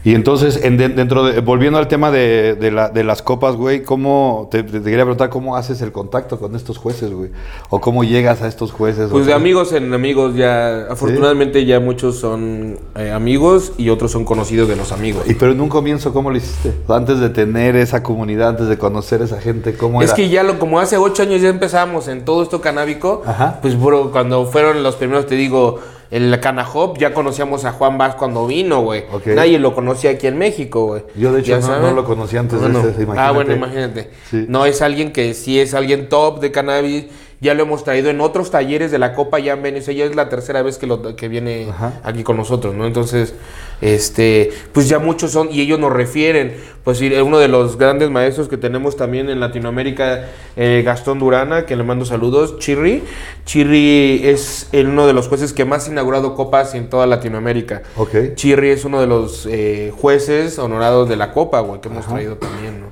[0.07, 3.57] Y entonces, en de- dentro de, volviendo al tema de, de la- de las copas,
[3.57, 7.31] güey, ¿cómo, te, te quería preguntar cómo haces el contacto con estos jueces, güey?
[7.71, 9.09] O cómo llegas a estos jueces.
[9.11, 14.25] Pues de amigos en amigos ya, afortunadamente ya muchos son eh, amigos y otros son
[14.25, 15.25] conocidos de los amigos.
[15.29, 16.73] Y pero en un comienzo, ¿cómo lo hiciste?
[16.87, 20.15] Antes de tener esa comunidad, antes de conocer esa gente, ¿cómo Es era?
[20.17, 23.59] que ya lo, como hace ocho años ya empezamos en todo esto canábico, Ajá.
[23.61, 28.15] pues bro, cuando fueron los primeros, te digo, el Canahop, ya conocíamos a Juan Vaz
[28.15, 29.05] cuando vino, güey.
[29.35, 31.03] Nadie lo conocía aquí en México, güey.
[31.17, 32.89] Yo, de hecho, no- no lo conocí antes de Bueno.
[32.89, 34.11] este, Ah, bueno, imagínate.
[34.31, 34.47] Sí.
[34.49, 37.07] No, es alguien que sí es alguien top de cannabis.
[37.41, 39.99] Ya lo hemos traído en otros talleres de la Copa, ya en Venezuela.
[39.99, 42.01] Ya es la tercera vez que, lo, que viene Ajá.
[42.03, 42.87] aquí con nosotros, ¿no?
[42.87, 43.35] Entonces,
[43.81, 46.57] este, pues ya muchos son, y ellos nos refieren.
[46.83, 51.77] Pues uno de los grandes maestros que tenemos también en Latinoamérica, eh, Gastón Durana, que
[51.77, 53.03] le mando saludos, Chirri.
[53.45, 57.83] Chirri es el- uno de los jueces que más ha inaugurado copas en toda Latinoamérica.
[57.97, 58.35] Ok.
[58.37, 62.15] Chirri es uno de los eh, jueces honorados de la Copa, güey, que hemos Ajá.
[62.15, 62.87] traído también, ¿no?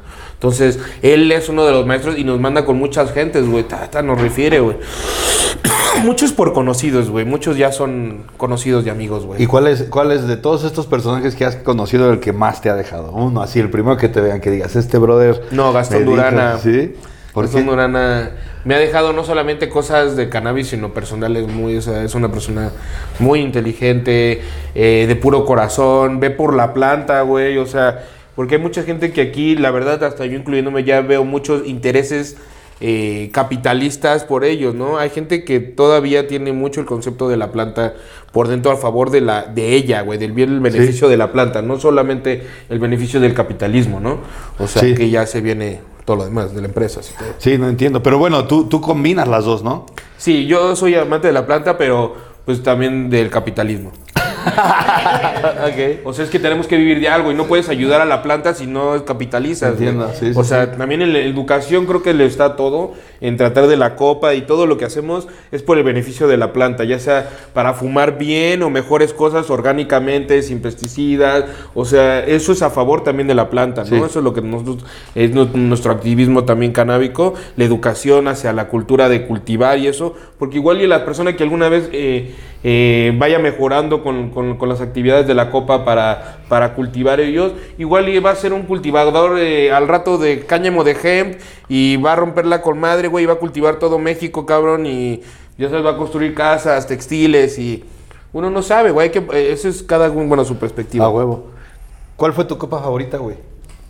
[0.44, 3.64] Entonces, él es uno de los maestros y nos manda con muchas gentes, güey.
[3.64, 4.76] Tata nos refiere, güey.
[6.02, 7.24] Muchos por conocidos, güey.
[7.24, 9.42] Muchos ya son conocidos y amigos, güey.
[9.42, 12.60] ¿Y cuál es, cuál es de todos estos personajes que has conocido el que más
[12.60, 13.10] te ha dejado?
[13.12, 15.44] Uno, así, el primero que te vean, que digas, este brother.
[15.50, 16.58] No, Gastón me dijo", Durana.
[16.58, 16.94] ¿Sí?
[17.32, 17.70] ¿Por Gastón qué?
[17.70, 18.32] Durana
[18.64, 21.48] me ha dejado no solamente cosas de cannabis, sino personales.
[21.48, 22.70] Muy, o sea, es una persona
[23.18, 24.42] muy inteligente,
[24.74, 27.56] eh, de puro corazón, ve por la planta, güey.
[27.56, 28.04] O sea,
[28.36, 32.36] porque hay mucha gente que aquí, la verdad, hasta yo incluyéndome, ya veo muchos intereses
[32.80, 34.98] eh, capitalistas por ellos, ¿no?
[34.98, 37.94] Hay gente que todavía tiene mucho el concepto de la planta
[38.32, 41.30] por dentro a favor de la de ella, güey, del bien el beneficio de la
[41.32, 44.18] planta, no solamente el beneficio del capitalismo, ¿no?
[44.58, 44.94] O sea, Sí.
[44.94, 47.00] que ya se viene todo lo demás de la empresa.
[47.00, 48.02] así que- Sí, no entiendo.
[48.02, 49.86] Pero bueno, tú, tú combinas las dos, ¿no?
[50.18, 53.92] Sí, yo soy amante de la planta, pero pues también del capitalismo.
[56.04, 58.22] O sea, es que tenemos que vivir de algo y no puedes ayudar a la
[58.22, 59.72] planta si no capitalizas.
[59.72, 63.66] Entiendo, sí, o sea, también en la educación creo que le está todo en tratar
[63.66, 66.84] de la copa y todo lo que hacemos es por el beneficio de la planta,
[66.84, 71.44] ya sea para fumar bien o mejores cosas orgánicamente, sin pesticidas.
[71.74, 74.06] O sea, eso es a favor también de la planta, ¿no?
[74.06, 78.68] Eso es lo que nosotros, es nu- nuestro activismo también canábico, la educación hacia la
[78.68, 83.12] cultura de cultivar y eso, porque igual y la persona que alguna vez eh, eh,
[83.18, 88.06] vaya mejorando con, con- con las actividades de la copa para, para cultivar ellos, igual
[88.24, 92.16] va a ser un cultivador eh, al rato de cáñamo de hemp y va a
[92.16, 95.20] romperla con madre, güey, y va a cultivar todo México, cabrón, y
[95.58, 97.84] ya sabes, va a construir casas, textiles y...
[98.32, 101.04] Uno no sabe, güey, hay que, eh, eso es cada uno, bueno, su perspectiva.
[101.04, 101.50] A huevo.
[102.16, 103.36] ¿Cuál fue tu copa favorita, güey?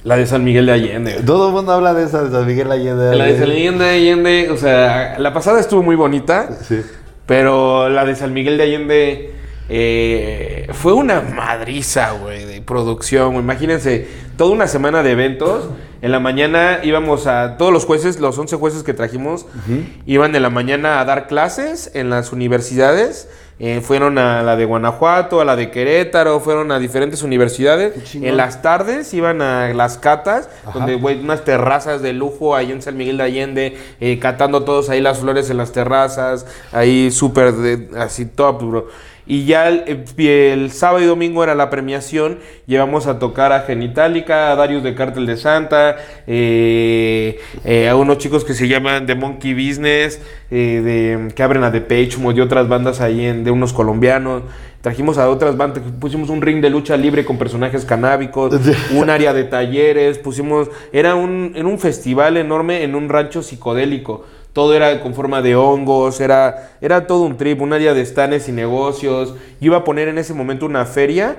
[0.02, 1.12] La de San Miguel de Allende.
[1.14, 1.24] güey.
[1.24, 3.16] Todo el mundo habla de esa, de San Miguel Allende.
[3.16, 6.82] La de San Miguel de Allende, o sea, la pasada estuvo muy bonita, Sí.
[7.26, 9.34] Pero la de San Miguel de Allende
[9.68, 13.34] eh, fue una madriza, güey, de producción.
[13.36, 14.06] Imagínense,
[14.36, 15.70] toda una semana de eventos.
[16.02, 19.46] En la mañana íbamos a, todos los jueces, los 11 jueces que trajimos,
[20.04, 23.30] iban en la mañana a dar clases en las universidades.
[23.60, 28.14] Eh, fueron a la de Guanajuato, a la de Querétaro, fueron a diferentes universidades.
[28.14, 30.78] En las tardes iban a las catas, Ajá.
[30.80, 34.90] donde, güey, unas terrazas de lujo ahí en San Miguel de Allende, eh, catando todos
[34.90, 38.88] ahí las flores en las terrazas, ahí súper de- así top, bro.
[39.26, 44.52] Y ya el, el sábado y domingo era la premiación, llevamos a tocar a Genitalica,
[44.52, 49.14] a Darius de Cártel de Santa, eh, eh, a unos chicos que se llaman The
[49.14, 53.50] Monkey Business, eh, de, que abren a The Page, y otras bandas ahí en- de
[53.50, 54.42] unos colombianos.
[54.82, 58.54] Trajimos a otras bandas, pusimos un ring de lucha libre con personajes canábicos,
[58.94, 64.26] un área de talleres, pusimos, era un, era un festival enorme en un rancho psicodélico.
[64.54, 68.48] Todo era con forma de hongos, era, era todo un trip, un área de estanes
[68.48, 69.34] y negocios.
[69.60, 71.36] Yo iba a poner en ese momento una feria,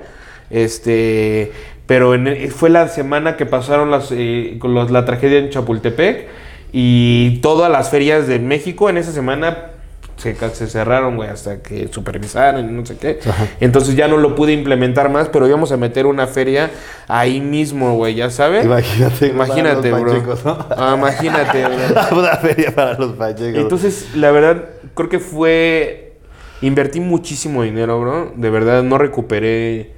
[0.50, 1.50] este,
[1.86, 4.58] pero en- fue la semana que pasaron las, eh,
[4.90, 6.28] la tragedia en Chapultepec
[6.72, 9.70] y todas las ferias de México en esa semana
[10.16, 13.20] se, se cerraron, güey, hasta que supervisaron y no sé qué.
[13.60, 16.70] Entonces ya no lo pude implementar más, pero íbamos a meter una feria
[17.06, 18.64] ahí mismo, güey, ya sabes.
[18.64, 19.26] Imagínate.
[19.28, 20.12] Imagínate, para los bro.
[20.12, 20.66] pachecos, ¿no?
[20.76, 22.18] Ah, imagínate, bro.
[22.18, 23.60] Una feria para los pachecos.
[23.60, 26.02] Entonces, la verdad, creo que fue.
[26.62, 28.32] Invertí muchísimo dinero, bro.
[28.34, 29.92] De verdad, no recuperé.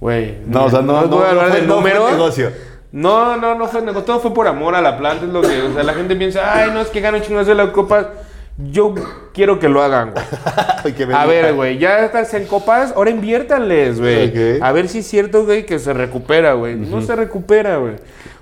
[0.00, 0.36] Güey.
[0.46, 2.10] no, o sea, no, les no, voy a no hablar del no fue número.
[2.10, 2.52] negocio.
[2.92, 4.04] No, no, no fue negocio.
[4.04, 5.24] Todo fue por amor a la planta.
[5.24, 5.62] Es lo que.
[5.62, 8.10] O sea, la gente piensa, ay, no, es que gano chingados de la copa.
[8.56, 8.94] Yo
[9.32, 10.24] quiero que lo hagan, güey.
[11.16, 14.30] A ver, güey, ya estás en copas, ahora inviértanles, güey.
[14.62, 16.76] A ver si es cierto, güey, que se recupera, güey.
[16.76, 17.94] No se recupera, güey.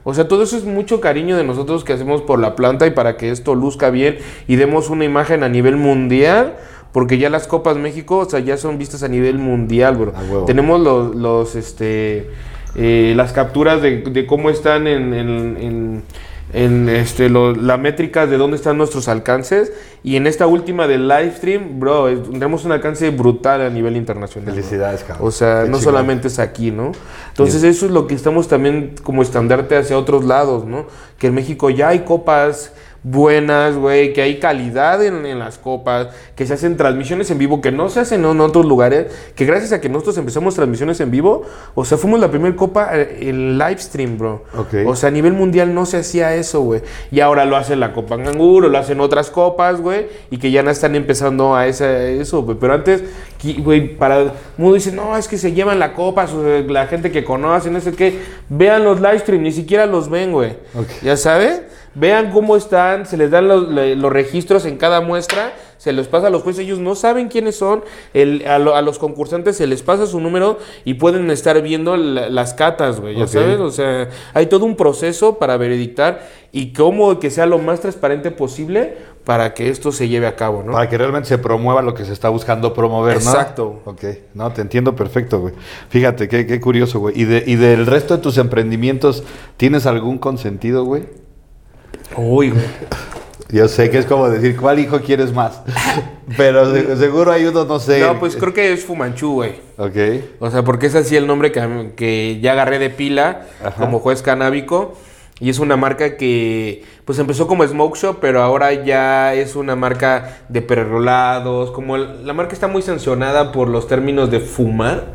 [0.04, 2.90] O sea, todo eso es mucho cariño de nosotros que hacemos por la planta y
[2.90, 6.54] para que esto luzca bien y demos una imagen a nivel mundial.
[6.92, 10.12] Porque ya las Copas México, o sea, ya son vistas a nivel mundial, bro.
[10.44, 12.28] Tenemos los, los, este,
[12.74, 16.02] eh, las capturas de, de cómo están en, en- en-
[16.52, 19.72] en, este, lo- la métrica de dónde están nuestros alcances.
[20.04, 24.54] Y en esta última del live stream, bro, tenemos un alcance brutal a nivel internacional.
[24.54, 25.26] Felicidades, cabrón.
[25.28, 26.92] O sea, Qué no solamente es aquí, ¿no?
[27.28, 30.86] Entonces eso es lo que estamos también como estandarte hacia otros lados, ¿no?
[31.18, 36.08] Que en México ya hay copas buenas, güey, que hay calidad en, en las copas,
[36.36, 39.72] que se hacen transmisiones en vivo, que no se hacen en otros lugares, que gracias
[39.72, 41.42] a que nosotros empezamos transmisiones en vivo,
[41.74, 44.44] o sea, fuimos la primera copa eh, en live stream, bro.
[44.86, 46.82] O sea, a nivel mundial no se hacía eso, güey.
[47.10, 50.62] Y ahora lo hace la Copa Canguro, lo hacen otras copas, güey, y que ya
[50.62, 52.56] no están empezando a esa, eso, güey.
[52.60, 53.02] Pero antes,
[53.58, 54.32] güey, para...
[54.56, 56.26] Mundo dice, no, es que se llevan la copa,
[56.68, 58.18] la gente que conoce, no sé qué.
[58.48, 60.56] Vean los live stream, ni siquiera los ven, güey.
[61.02, 61.62] ¿Ya sabes?
[61.94, 66.28] Vean cómo están, se les dan los, los registros en cada muestra, se los pasa
[66.28, 67.82] a los jueces, ellos no saben quiénes son,
[68.14, 71.96] el- a, lo- a los concursantes se les pasa su número y pueden estar viendo
[71.96, 76.72] la- las catas, güey, ya sabes, o sea, hay todo un proceso para veredictar y
[76.72, 80.72] cómo que sea lo más transparente posible para que esto se lleve a cabo, ¿no?
[80.72, 83.20] Para que realmente se promueva lo que se está buscando promover, ¿no?
[83.20, 83.80] Exacto.
[83.84, 85.54] Ok, no, te entiendo perfecto, güey.
[85.90, 87.20] Fíjate, qué, qué curioso, güey.
[87.20, 89.22] ¿Y, de, ¿Y del resto de tus emprendimientos,
[89.56, 91.04] tienes algún consentido, güey?
[92.16, 92.64] Uy, güey.
[93.50, 95.60] Yo sé que es como decir, ¿cuál hijo quieres más?
[96.38, 98.00] Pero se- seguro hay uno, no sé.
[98.00, 99.52] No, pues creo que es Fumanchu, güey.
[99.76, 99.96] Ok,
[100.40, 103.72] O sea, porque es así el nombre que, que ya agarré de pila Ajá.
[103.84, 104.94] como juez canábico.
[105.38, 109.74] Y es una marca que, pues empezó como Smoke Shop, pero ahora ya es una
[109.76, 111.72] marca de perrolados.
[111.72, 115.08] Como el- la marca está muy sancionada por los términos de fumar,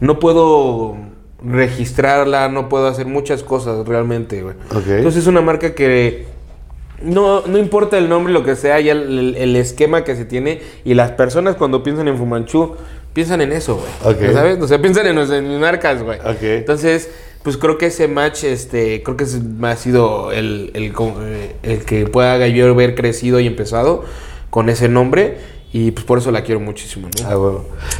[0.00, 0.96] no puedo
[1.44, 4.54] registrarla, no puedo hacer muchas cosas realmente, güey.
[4.74, 4.86] Ok.
[4.88, 6.26] Entonces es una marca que
[7.02, 10.60] no, no importa el nombre, lo que sea, ya el, el- esquema que se tiene
[10.84, 12.76] y las personas cuando piensan en Fumanchu
[13.14, 14.14] piensan en eso, güey.
[14.14, 14.20] Ok.
[14.22, 14.60] ¿Ya ¿Sabes?
[14.60, 16.18] O sea, piensan en, en marcas, güey.
[16.20, 16.42] Ok.
[16.42, 17.10] Entonces,
[17.42, 22.06] pues creo que ese match, este, creo que ha sido el, el, eh, el que
[22.06, 24.04] pueda yo haber crecido y empezado
[24.50, 25.38] con ese nombre
[25.72, 27.28] y pues por eso la quiero muchísimo, ¿no?
[27.28, 27.99] Ah.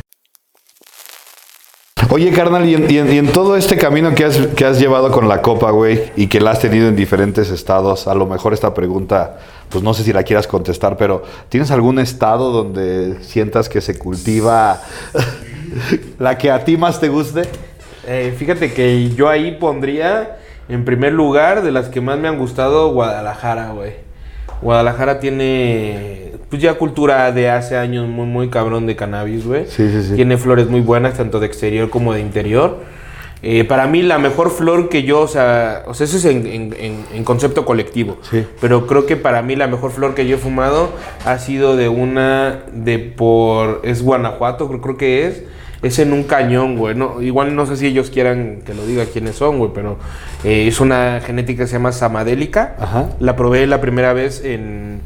[2.12, 4.80] Oye, carnal, y en, y en- y en todo este camino que has, que has
[4.80, 8.26] llevado con la copa, güey, y que la has tenido en diferentes estados, a lo
[8.26, 13.22] mejor esta pregunta, pues no sé si la quieras contestar, pero ¿tienes algún estado donde
[13.22, 14.80] sientas que se cultiva
[16.18, 17.42] la que a ti más te guste?
[18.08, 22.38] Eh, fíjate que yo ahí pondría en primer lugar de las que más me han
[22.38, 23.92] gustado Guadalajara, güey.
[24.62, 29.66] Guadalajara tiene pues ya cultura de hace años muy muy cabrón de cannabis, güey.
[29.66, 30.14] Sí, sí, sí.
[30.16, 32.78] Tiene flores muy buenas tanto de exterior como de interior.
[33.42, 36.46] Eh, para mí la mejor flor que yo, o sea, o sea eso es en,
[36.46, 36.74] en-
[37.14, 38.18] en- concepto colectivo.
[38.30, 38.44] Sí.
[38.60, 40.90] Pero creo que para mí la mejor flor que yo he fumado
[41.24, 45.42] ha sido de una de por es Guanajuato, creo, creo que es.
[45.82, 46.94] Es en un cañón, güey.
[46.94, 49.96] No, igual no sé si ellos quieran que lo diga quiénes son, güey, pero
[50.44, 52.76] eh, es una genética que se llama samadélica.
[52.78, 53.08] Ajá.
[53.20, 55.00] La probé la primera vez en,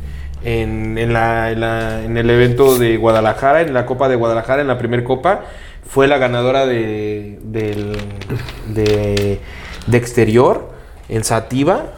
[0.44, 4.60] en, en la- en la- en el evento de Guadalajara, en la Copa de Guadalajara,
[4.62, 5.42] en la primer Copa.
[5.86, 7.96] Fue la ganadora de, del-
[8.74, 9.40] de,
[9.86, 10.70] de exterior
[11.08, 11.92] en Sativa.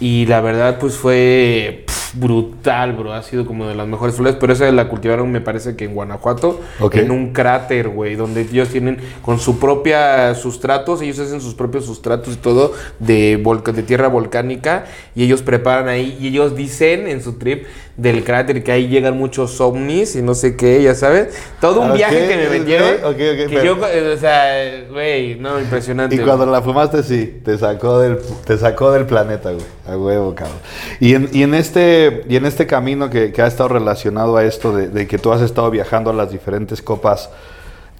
[0.00, 1.84] Y la verdad, pues fue
[2.14, 3.12] brutal, bro.
[3.12, 4.36] Ha sido como de las mejores flores.
[4.38, 6.60] Pero esa la cultivaron, me parece que en Guanajuato.
[7.00, 8.14] En un cráter, güey.
[8.14, 11.02] Donde ellos tienen con su propia sustratos.
[11.02, 14.84] Ellos hacen sus propios sustratos y todo de, volca- de tierra volcánica.
[15.16, 16.16] Y ellos preparan ahí.
[16.20, 17.64] Y ellos dicen en su trip
[17.98, 21.36] del cráter que ahí llegan muchos ovnis y no sé qué, ya sabes.
[21.60, 22.88] Todo un viaje que me metieron.
[23.04, 26.14] ok, ok, que pero- yo, eh, o sea, güey, no, impresionante.
[26.14, 29.64] Y cuando la fumaste, sí, te sacó del, te sacó del planeta, güey.
[29.86, 30.58] A huevo, cabrón.
[31.00, 34.44] Y en, y en este, y en este camino que, que ha estado relacionado a
[34.44, 37.30] esto de, de que tú has estado viajando a las diferentes copas,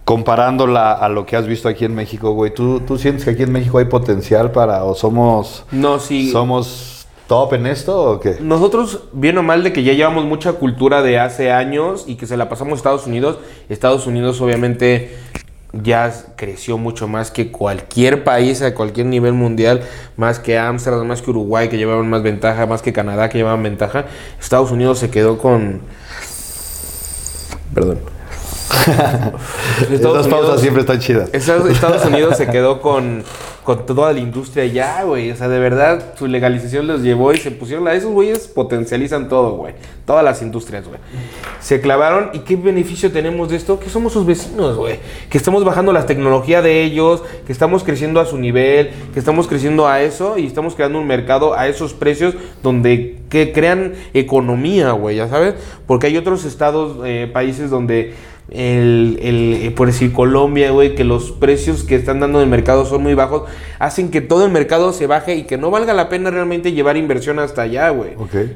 [0.04, 3.42] comparándola a lo que has visto aquí en México, güey, ¿tú, tú sientes que aquí
[3.42, 6.30] en México hay potencial para, o somos, No, sí.
[6.30, 6.97] somos
[7.28, 8.38] top en esto o qué?
[8.40, 12.26] Nosotros, bien o mal, de que ya llevamos mucha cultura de hace años y que
[12.26, 13.38] se la pasamos a Estados Unidos.
[13.68, 15.14] Estados Unidos, obviamente,
[15.72, 19.82] ya creció mucho más que cualquier país a cualquier nivel mundial,
[20.16, 23.62] más que Ámsterdam, más que Uruguay, que llevaban más ventaja, más que Canadá, que llevaban
[23.62, 24.06] ventaja.
[24.40, 25.82] Estados Unidos se quedó con.
[27.74, 28.00] Perdón.
[29.90, 31.30] Estas pausas siempre están chidas.
[31.32, 33.24] Estados Unidos se quedó con,
[33.68, 35.30] con toda la industria ya, güey.
[35.30, 39.28] O sea, de verdad, su legalización los llevó y se pusieron a esos güeyes potencializan
[39.28, 39.74] todo, güey.
[40.06, 40.98] Todas las industrias, güey.
[41.60, 43.78] Se clavaron y qué beneficio tenemos de esto?
[43.78, 45.00] Que somos sus vecinos, güey.
[45.28, 49.46] Que estamos bajando la tecnología de ellos, que estamos creciendo a su nivel, que estamos
[49.46, 54.92] creciendo a eso y estamos creando un mercado a esos precios donde que crean economía,
[54.92, 55.56] güey, ya sabes.
[55.86, 58.14] Porque hay otros estados, eh, países donde
[58.50, 62.50] el, el, eh, por decir Colombia, güey, que los precios que están dando en el
[62.50, 63.42] mercado son muy bajos,
[63.78, 66.96] hacen que todo el mercado se baje y que no valga la pena realmente llevar
[66.96, 68.10] inversión hasta allá, güey.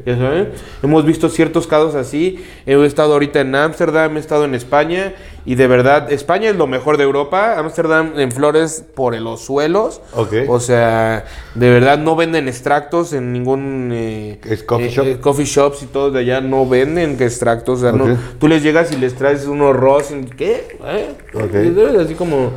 [0.07, 0.49] ¿Ya saben?
[0.83, 2.43] Hemos visto ciertos casos así.
[2.67, 6.69] He estado ahorita en Ámsterdam, he estado en España y de verdad, España es lo
[6.69, 7.59] mejor de Europa.
[7.59, 10.01] Ámsterdam en flores por los suelos.
[10.49, 11.25] O sea,
[11.55, 15.21] de verdad no venden extractos en ningún eh, coffee, eh, shop?
[15.21, 17.81] coffee shops y todo de allá no venden extractos.
[17.81, 19.77] O sea, no, tú les llegas y les traes unos
[20.37, 20.79] ¿qué?
[20.85, 21.99] ¿Eh?
[22.01, 22.53] Así como,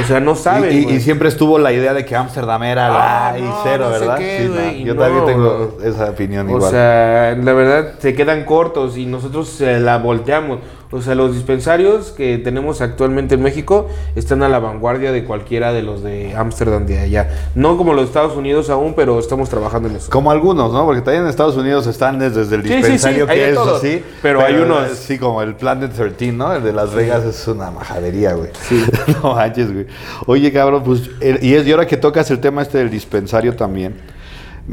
[0.00, 0.90] o sea, no saben.
[0.90, 4.18] Y, siempre estuvo la idea de que Ámsterdam era la ah, y cero, ¿verdad?
[4.18, 6.62] sí, yo también tengo esa opinión igual.
[6.62, 10.60] O sea, la verdad se quedan cortos y nosotros la volteamos.
[10.90, 15.74] O sea, los dispensarios que tenemos actualmente en México están a la vanguardia de cualquiera
[15.74, 17.28] de los de Ámsterdam de allá.
[17.54, 20.10] No como los Estados Unidos aún, pero estamos trabajando en eso.
[20.10, 20.86] Como algunos, ¿no?
[20.86, 24.02] Porque también en Estados Unidos están desde el dispensario que es así.
[24.22, 24.92] Pero, hay unos.
[24.92, 26.54] Sí, como el Planet 13, ¿no?
[26.54, 28.50] El de Las Vegas es una majadería, güey.
[28.66, 28.82] Sí.
[29.22, 29.86] no manches, güey.
[30.24, 31.10] Oye, cabrón, pues.
[31.42, 33.94] y es de ahora que tocas el tema este del dispensario también.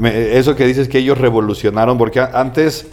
[0.02, 2.88] eso que dices que ellos revolucionaron, porque antes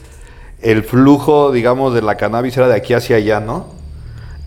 [0.62, 3.66] el flujo, digamos, de la cannabis era de aquí hacia allá, ¿no?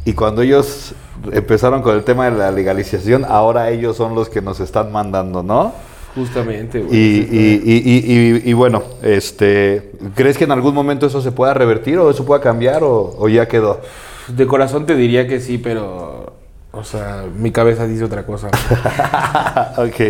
[0.05, 0.93] Y cuando ellos
[1.31, 5.43] empezaron con el tema de la legalización, ahora ellos son los que nos están mandando,
[5.43, 5.73] ¿no?
[6.15, 6.97] Justamente, güey.
[6.97, 12.39] Y, bueno, este, ¿crees que en algún momento eso se pueda revertir o eso pueda
[12.39, 13.81] cambiar o, o ya quedó?
[14.27, 16.33] De corazón te diría que sí, pero,
[16.71, 18.47] o sea, mi cabeza dice otra cosa.
[19.77, 20.01] ok.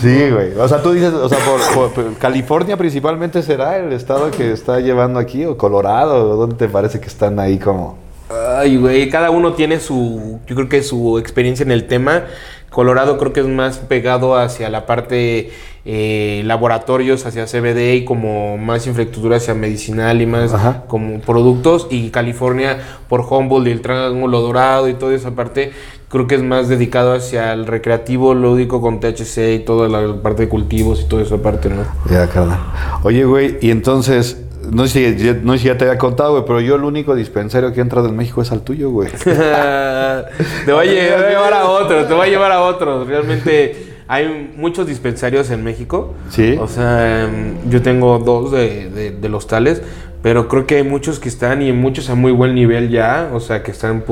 [0.00, 0.52] Sí, güey.
[0.56, 1.38] O sea, tú dices, o sea,
[1.74, 7.00] por, California principalmente será el estado que está llevando aquí, o Colorado, dónde te parece
[7.00, 7.98] que están ahí como.
[8.30, 12.24] Ay, güey, cada uno tiene su, yo creo que su experiencia en el tema.
[12.70, 15.50] Colorado creo que es más pegado hacia la parte
[15.84, 20.54] eh, laboratorios, hacia CBD y como más infraestructura hacia medicinal y más
[20.86, 21.88] como productos.
[21.90, 22.78] Y California
[23.08, 25.72] por Humboldt y el Triángulo Dorado y toda esa parte
[26.08, 30.42] creo que es más dedicado hacia el recreativo, lúdico con THC y toda la parte
[30.42, 31.84] de cultivos y toda esa parte, ¿no?
[32.10, 32.58] Ya, carnal.
[33.02, 34.36] Oye, güey, y entonces,
[34.70, 37.14] no sé, si, no sé si ya te había contado, güey, pero yo el único
[37.14, 39.10] dispensario que ha entrado en México es al tuyo, güey.
[39.24, 43.04] te voy a llevar a otro, te voy a llevar a otro.
[43.04, 46.14] Realmente hay muchos dispensarios en México.
[46.30, 46.56] Sí.
[46.60, 47.28] O sea,
[47.68, 49.82] yo tengo dos de, de, de los tales,
[50.22, 53.40] pero creo que hay muchos que están y muchos a muy buen nivel ya, o
[53.40, 54.04] sea, que están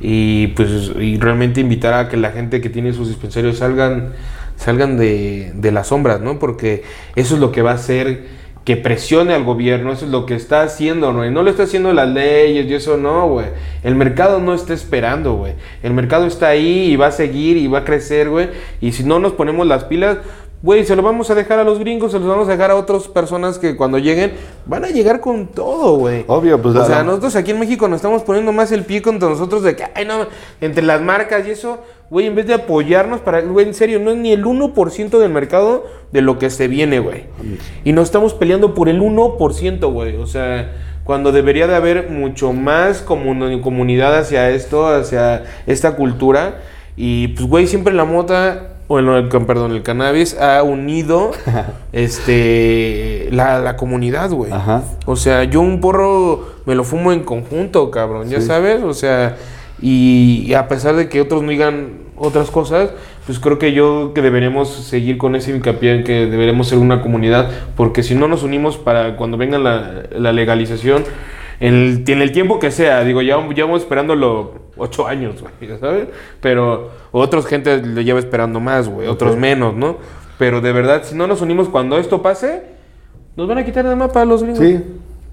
[0.00, 4.12] y pues y realmente invitar a que la gente que tiene sus dispensarios salgan
[4.56, 6.38] salgan de, de las sombras, ¿no?
[6.38, 6.82] Porque
[7.16, 8.39] eso es lo que va a hacer
[8.70, 11.26] que presione al gobierno, eso es lo que está haciendo, ¿no?
[11.26, 13.46] Y no lo está haciendo las leyes y eso no, güey.
[13.82, 15.54] El mercado no está esperando, güey.
[15.82, 18.48] El mercado está ahí y va a seguir y va a crecer, güey.
[18.80, 20.18] Y si no nos ponemos las pilas,
[20.62, 22.76] Güey, se lo vamos a dejar a los gringos, se los vamos a dejar a
[22.76, 24.34] otras personas que cuando lleguen
[24.66, 26.22] van a llegar con todo, güey.
[26.26, 26.76] Obvio, pues.
[26.76, 29.74] O sea, nosotros aquí en México nos estamos poniendo más el pie contra nosotros de
[29.74, 30.26] que, ay, no,
[30.60, 31.78] entre las marcas y eso,
[32.10, 35.30] güey, en vez de apoyarnos para, güey, en serio, no es ni el 1% del
[35.30, 37.24] mercado de lo que se viene, güey.
[37.84, 40.16] Y nos estamos peleando por el 1%, güey.
[40.16, 40.72] O sea,
[41.04, 46.62] cuando debería de haber mucho más comunidad hacia esto, hacia esta cultura.
[46.96, 51.30] Y pues, güey, siempre la mota bueno, el, perdón, el cannabis ha unido
[51.92, 54.50] este la, comunidad, güey.
[55.06, 59.36] O sea, yo un porro me lo fumo en conjunto, cabrón, ya sabes, o sea,
[59.80, 62.90] y, a pesar de que otros no digan otras cosas,
[63.24, 67.00] pues creo que yo que deberemos seguir con ese hincapié en que deberemos ser una
[67.00, 71.04] comunidad, porque si no nos unimos para cuando venga la, la legalización,
[71.60, 76.08] en el, en el tiempo que sea, digo, ya llevamos esperándolo ocho años, güey, ¿sabes?
[76.40, 79.96] Pero otros gente le lleva esperando más, güey, otros menos, ¿no?
[80.38, 82.62] Pero de verdad, si no nos unimos cuando esto pase,
[83.36, 84.58] nos van a quitar más para los gringos.
[84.58, 84.82] Sí,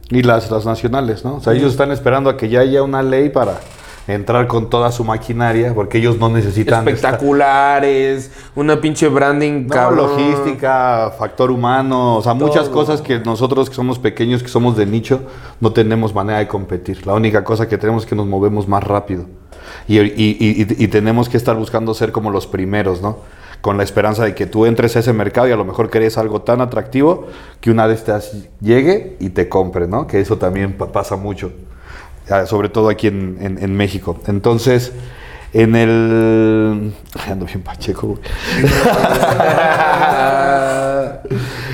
[0.09, 1.35] y las, las nacionales, ¿no?
[1.35, 3.59] O sea, ellos están esperando a que ya haya una ley para
[4.07, 6.87] entrar con toda su maquinaria, porque ellos no necesitan...
[6.87, 13.75] Espectaculares, una pinche branding, No, logística, factor humano, o sea, muchas cosas que nosotros que
[13.75, 15.21] somos pequeños, que somos de nicho,
[15.59, 17.05] no tenemos manera de competir.
[17.05, 19.25] La única cosa que tenemos es que nos movemos más rápido.
[19.87, 20.07] Y, y-
[20.39, 23.17] y- y- tenemos que estar buscando ser como los primeros, ¿no?
[23.59, 26.17] Con la esperanza de que tú entres a ese mercado y a lo mejor crees
[26.17, 27.27] algo tan atractivo
[27.59, 28.31] que una de estas
[28.61, 30.07] llegue y te compre, ¿no?
[30.07, 31.51] Que eso también pa- pasa mucho,
[32.45, 34.17] sobre todo aquí en, en- en México.
[34.27, 34.91] Entonces,
[35.53, 36.93] en el...
[37.23, 38.19] Ay, ando bien pacheco, güey.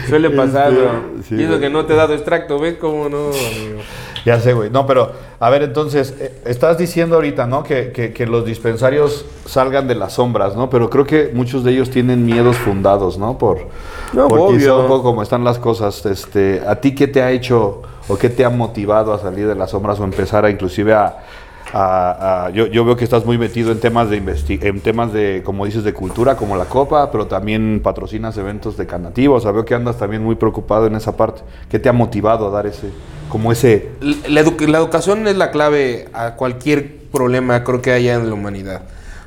[0.07, 0.91] Suele pasar, Este, bro.
[1.27, 3.81] sí, y eso que no te he dado extracto, ¿ves cómo no, amigo?
[4.25, 4.69] Ya sé, güey.
[4.69, 7.63] No, pero, a ver, entonces, eh, estás diciendo ahorita, ¿no?
[7.63, 10.69] Que, que- que los dispensarios salgan de las sombras, ¿no?
[10.69, 13.37] Pero creo que muchos de ellos tienen miedos fundados, ¿no?
[13.37, 13.67] Por,
[14.13, 14.57] No, por obvio.
[14.59, 16.05] quizá un poco como están las cosas.
[16.05, 19.55] Este, ¿A ti qué te ha hecho o qué te ha motivado a salir de
[19.55, 22.49] las sombras o empezar a inclusive a...
[22.53, 25.83] yo, yo veo que estás muy metido en temas de en temas de, como dices,
[25.83, 29.35] de cultura, como la copa, pero también patrocinas eventos de canativa.
[29.35, 31.41] O sea, veo que andas también muy preocupado en esa parte.
[31.69, 32.89] ¿Qué te ha motivado a dar ese,
[33.29, 33.89] como ese
[34.27, 38.33] La, edu- la educación es la clave a cualquier problema creo que haya en la
[38.35, 38.81] humanidad.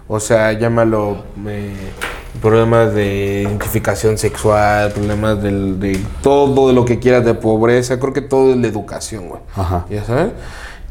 [0.09, 1.73] O sea, llámalo eh,
[2.41, 7.99] problemas de identificación sexual, problemas del- de todo lo que quieras de pobreza.
[7.99, 9.41] Creo que todo es la educación, güey.
[9.55, 9.87] Ajá.
[9.91, 10.33] ¿Ya sabes?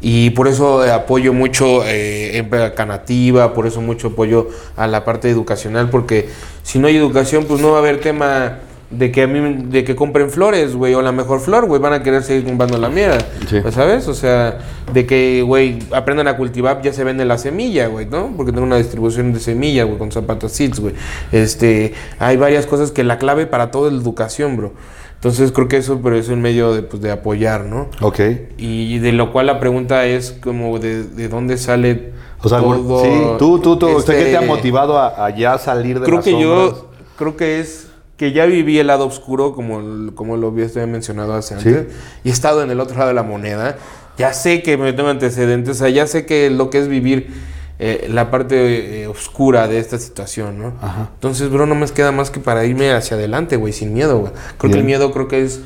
[0.02, 5.06] Y por eso eh, apoyo mucho eh, en Canativa, por eso mucho apoyo a la
[5.06, 6.30] parte educacional, porque
[6.64, 8.60] si no hay educación, pues no va a haber tema
[8.92, 11.94] de que a mí, de que compren flores, güey, o la mejor flor, güey, van
[11.94, 13.18] a querer seguir comprando la mierda,
[13.50, 13.60] Sí.
[13.62, 14.08] Pues, ¿sabes?
[14.08, 14.60] O sea,
[14.94, 18.32] de que, güey, aprendan a cultivar, ya se vende la semilla, güey, ¿no?
[18.38, 20.94] Porque tengo una distribución de semilla, güey, con zapatos seeds, güey.
[21.32, 24.74] Este, hay varias cosas que la clave para todo es la educación, bro.
[25.16, 27.90] Entonces creo que eso pero es un medio de, pues, de apoyar, ¿no?
[28.02, 28.20] Ok.
[28.58, 32.12] Y de lo cual la pregunta es como de, de dónde sale
[32.44, 33.04] O sea, todo.
[33.04, 33.10] sí,
[33.40, 36.26] tú, tú, tú, este- ¿qué te ha motivado a, a ya salir de Creo las
[36.26, 36.50] que sombras?
[36.74, 37.88] yo, creo que es
[38.18, 41.70] que ya viví el lado oscuro, como, como lo había mencionado hace Sí.
[41.70, 41.88] antes,
[42.24, 43.78] y he estado en el otro lado de la moneda.
[44.18, 47.28] Ya sé que me tengo antecedentes, o sea, ya sé que lo que es vivir
[47.78, 50.74] eh, la parte eh, oscura de esta situación, ¿no?
[50.82, 51.10] Ajá.
[51.16, 54.32] Entonces, bro, no me queda más que para irme hacia adelante, güey, sin miedo, güey.
[54.58, 55.60] Creo que el miedo creo que es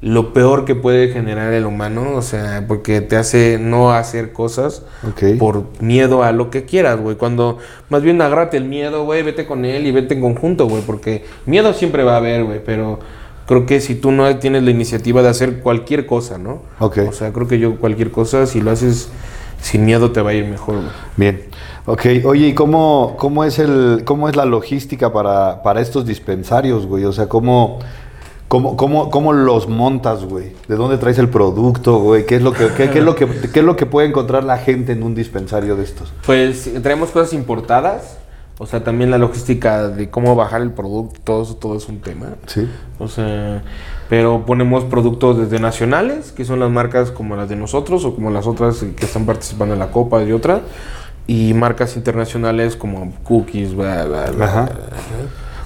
[0.00, 4.84] lo peor que puede generar el humano, o sea, porque te hace no hacer cosas
[5.38, 7.16] por miedo a lo que quieras, güey.
[7.16, 10.82] Cuando más bien agárrate el miedo, güey, vete con él y vete en conjunto, güey,
[10.82, 13.00] porque miedo siempre va a haber, güey, pero
[13.46, 16.62] creo que si tú no tienes la iniciativa de hacer cualquier cosa, ¿no?
[16.78, 16.98] Ok.
[17.08, 19.08] O sea, creo que yo cualquier cosa, si lo haces
[19.60, 20.88] sin miedo, te va a ir mejor, güey.
[21.16, 21.42] Bien.
[21.86, 26.84] Ok, oye, ¿y cómo, cómo, es, el, cómo es la logística para, para estos dispensarios,
[26.86, 27.04] güey?
[27.04, 27.78] O sea, ¿cómo,
[28.48, 30.52] cómo, cómo, cómo los montas, güey?
[30.66, 32.26] ¿De dónde traes el producto, güey?
[32.26, 34.44] ¿Qué es, lo que, qué, qué es, lo que, ¿Qué es lo que puede encontrar
[34.44, 36.12] la gente en un dispensario de estos?
[36.26, 38.18] Pues traemos cosas importadas,
[38.58, 42.00] o sea, también la logística de cómo bajar el producto, todo eso, todo es un
[42.00, 42.34] tema.
[42.46, 42.68] Sí.
[42.98, 43.62] O sea,
[44.08, 48.30] pero ponemos productos desde nacionales, que son las marcas como las de nosotros o como
[48.30, 50.62] las otras que están participando en la Copa y otras,
[51.26, 54.44] y marcas internacionales como Cookies, bla, bla, bla.
[54.44, 54.68] Ajá.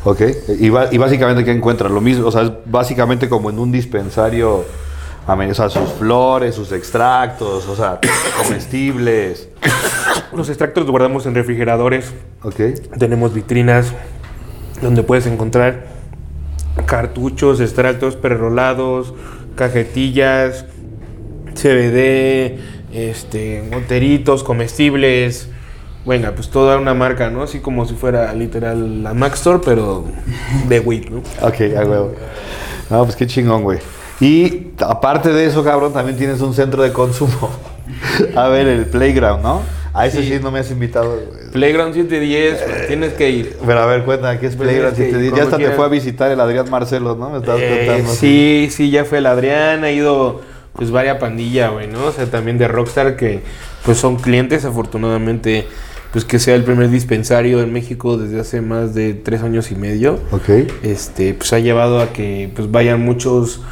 [0.05, 0.20] Ok.
[0.59, 1.90] Y, y básicamente, ¿qué encuentras?
[1.90, 4.64] Lo mismo, o sea, es básicamente como en un dispensario,
[5.26, 8.00] o sea, sus flores, sus extractos, o sea,
[8.42, 9.48] comestibles.
[10.34, 12.57] Los extractos los guardamos en refrigeradores, Ok.
[12.98, 13.92] tenemos vitrinas
[14.80, 15.86] donde puedes encontrar
[16.86, 19.14] cartuchos, extractos prerolados,
[19.55, 20.64] cajetillas,
[21.55, 22.59] CBD,
[22.92, 25.48] este, goteritos, comestibles.
[26.05, 27.42] Venga, pues toda una marca, ¿no?
[27.44, 30.05] Así como si fuera literal la Mac Store, pero
[30.68, 31.18] de weed, ¿no?
[31.46, 32.14] Ok, a huevo.
[32.90, 33.78] No, pues qué chingón, güey.
[34.20, 37.50] Y aparte de eso, cabrón, también tienes un centro de consumo.
[38.36, 39.62] A ver, el Playground, ¿no?
[39.94, 40.40] A ese sí, Sí.
[40.42, 41.50] no me has invitado, güey.
[41.53, 43.57] Playground 710, pues, tienes que ir.
[43.64, 44.94] Pero a ver, cuéntame, ¿qué es Pues Playground?
[44.94, 47.14] es que Si te di- ya cuando hasta te fue a visitar el Adrián Marcelo,
[47.14, 47.28] ¿no?
[47.30, 48.11] Me estabas Eh, contando.
[48.12, 50.40] sí, sí, ya fue el Adrián, ha ido
[50.72, 52.07] pues varia pandilla, güey, ¿no?
[52.07, 53.42] O sea, también de Rockstar que
[53.84, 55.66] pues son clientes, afortunadamente,
[56.13, 59.77] pues que sea el primer dispensario en México desde hace más de tres años y
[59.77, 60.19] medio.
[60.31, 60.49] Ok.
[60.83, 63.63] Este, pues ha llevado a que pues vayan muchos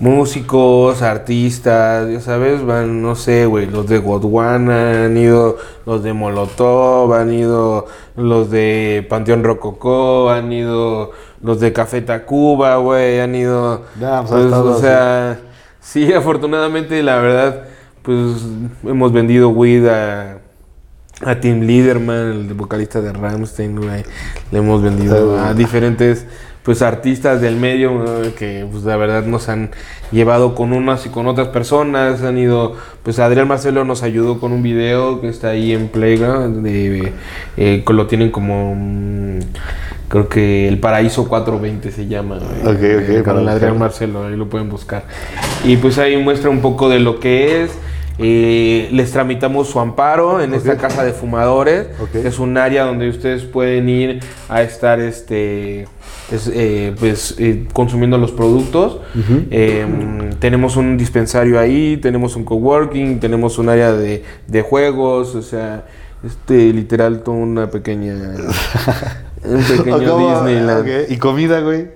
[0.00, 6.14] músicos, artistas, ya sabes, van, no sé, güey, los de Godwana, han ido los de
[6.14, 7.86] Molotov, han ido
[8.16, 11.10] los de Panteón Rococó, han ido
[11.42, 15.38] los de Café Tacuba, güey, han ido, Ya, pues, pues, o sea,
[15.80, 17.64] sí, afortunadamente, la verdad,
[18.00, 18.42] pues
[18.84, 20.39] hemos vendido weed a,
[21.22, 24.04] a Tim Liederman, el vocalista de Ramstein, güey,
[24.52, 26.26] le hemos vendido a diferentes
[26.62, 28.04] pues artistas del medio
[28.38, 29.70] que pues la verdad nos han
[30.12, 34.52] llevado con unas y con otras personas, han ido, pues Adrián Marcelo nos ayudó con
[34.52, 37.12] un video que está ahí en Playground, de,
[37.56, 39.38] eh, lo tienen como, mm,
[40.08, 42.74] creo que El Paraíso 420 se llama, güey.
[42.74, 43.78] Ok, ok, Eh, para con Adrián.
[43.78, 45.04] Marcelo, ahí lo pueden buscar.
[45.64, 47.70] Y pues ahí muestra un poco de lo que es.
[48.20, 51.86] Eh, les tramitamos su amparo en esta casa de fumadores.
[52.00, 52.16] Ok.
[52.16, 55.86] Es un área donde ustedes pueden ir a estar este
[56.30, 59.00] es, eh, pues eh, consumiendo los productos.
[59.50, 59.86] Eh,
[60.38, 65.86] tenemos un dispensario ahí, tenemos un coworking, tenemos un área de, de juegos, o sea,
[66.24, 68.14] este literal toda una pequeña
[69.44, 70.18] un pequeño.
[70.44, 71.10] Disneyland.
[71.10, 71.88] ¿Y comida, güey?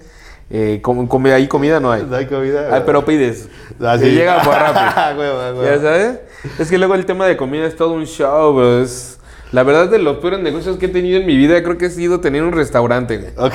[0.51, 2.05] Eh, com- come- ahí comida no hay.
[2.09, 2.69] ¿No hay comida?
[2.73, 3.49] Ah, pero pides.
[3.81, 4.11] Ah, Te sí.
[4.13, 5.55] llega por rápido.
[5.55, 5.67] Güey.
[5.67, 6.21] ¿Ya sabes?
[6.59, 8.83] Es que luego el tema de comida es todo un show, bro.
[8.83, 9.19] Es,
[9.53, 11.91] la verdad, de los peores negocios que he tenido en mi vida, creo que ha
[11.91, 13.33] sido tener un restaurante.
[13.37, 13.55] Ok.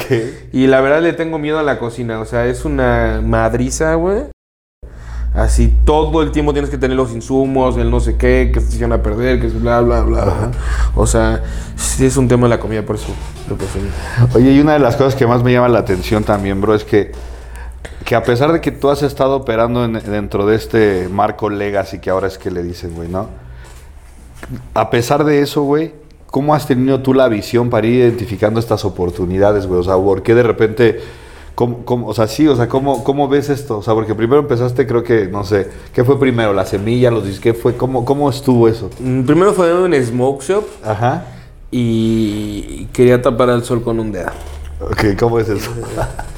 [0.54, 2.20] Y la verdad le tengo miedo a la cocina.
[2.22, 4.24] O sea, es una madriza, güey.
[5.34, 8.76] Así todo el tiempo tienes que tener los insumos, el no sé qué, que se
[8.78, 10.52] echan a perder, que es bla, bla, bla.
[10.96, 11.44] O sea,
[11.76, 13.08] sí es un tema de la comida, por eso
[13.48, 13.88] lo prefiero.
[14.34, 16.84] Oye, y una de las cosas que más me llama la atención también, bro, es
[16.84, 17.12] que,
[18.06, 22.00] que a pesar de que tú has estado operando en- dentro de este marco legacy,
[22.00, 23.28] que ahora es que le dicen, güey, ¿no?
[24.74, 25.94] A pesar de eso, güey,
[26.26, 29.80] ¿cómo has tenido tú la visión para ir identificando estas oportunidades, güey?
[29.80, 31.00] O sea, ¿por qué de repente...
[31.60, 33.80] ¿Cómo, cómo- o sea, sí, o sea, ¿cómo, ¿cómo ves esto?
[33.80, 36.54] O sea, porque primero empezaste, creo que, no sé, ¿qué fue primero?
[36.54, 37.42] ¿La semilla, los disques?
[37.42, 37.76] ¿Qué fue?
[37.76, 38.90] ¿Cómo, ¿Cómo estuvo eso?
[39.02, 41.26] Mm, Primero fue un smoke shop Ajá.
[41.70, 44.30] y quería tapar al sol con un dedo.
[44.80, 45.70] Ok, ¿cómo es eso?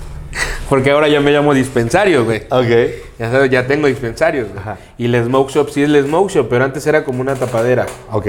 [0.70, 2.42] Porque ahora ya me llamo dispensario, güey.
[2.50, 2.92] ok.
[3.20, 4.48] Ya sabes, ya tengo dispensarios.
[4.48, 4.60] güey.
[4.60, 4.78] Ajá.
[4.98, 7.86] Y el smoke shop sí es el smoke shop, pero antes era como una tapadera.
[8.12, 8.28] Ok.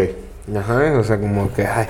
[0.59, 1.87] Ajá, o sea, como que, ay,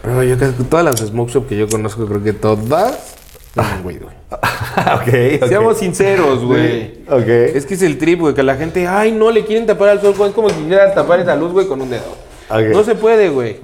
[0.00, 3.15] pero yo creo que todas las smoke shop que yo conozco, creo que todas
[3.62, 4.14] tienen güey, güey.
[4.30, 5.48] ok, ok.
[5.48, 7.00] Seamos sinceros, güey.
[7.08, 7.26] Ok.
[7.26, 10.00] Es que es el trip, güey, que la gente, ay, no, le quieren tapar al
[10.00, 12.26] sol, güey, es como si quisieran tapar esa luz, güey, con un dedo.
[12.72, 13.56] No se puede, güey.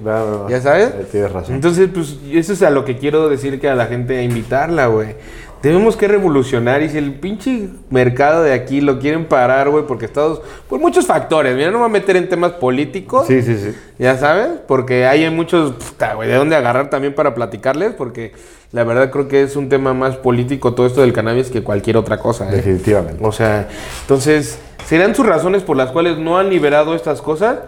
[0.49, 0.89] ¿Ya sabes?
[0.89, 1.55] Eh, Tienes razón.
[1.55, 4.87] Entonces, pues, eso es a lo que quiero decir que a la gente, a invitarla,
[4.87, 5.15] güey.
[5.61, 10.03] Tenemos que revolucionar y si el pinche mercado de aquí lo quieren parar, güey, porque
[10.03, 10.41] Estados...
[10.67, 13.27] Por muchos factores, mira, no me voy a meter en temas políticos.
[13.27, 13.73] Sí, sí, sí.
[13.97, 18.33] Ya sabes, porque hay muchos, puta, güey, de dónde agarrar también para platicarles, porque
[18.73, 21.95] la verdad creo que es un tema más político todo esto del cannabis que cualquier
[21.95, 22.49] otra cosa.
[22.49, 22.55] ¿eh?
[22.55, 23.23] Definitivamente.
[23.23, 23.69] O sea,
[24.01, 27.59] entonces, ¿serán sus razones por las cuales no han liberado estas cosas?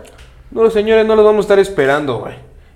[0.49, 2.34] No, señores no los vamos a estar esperando, güey.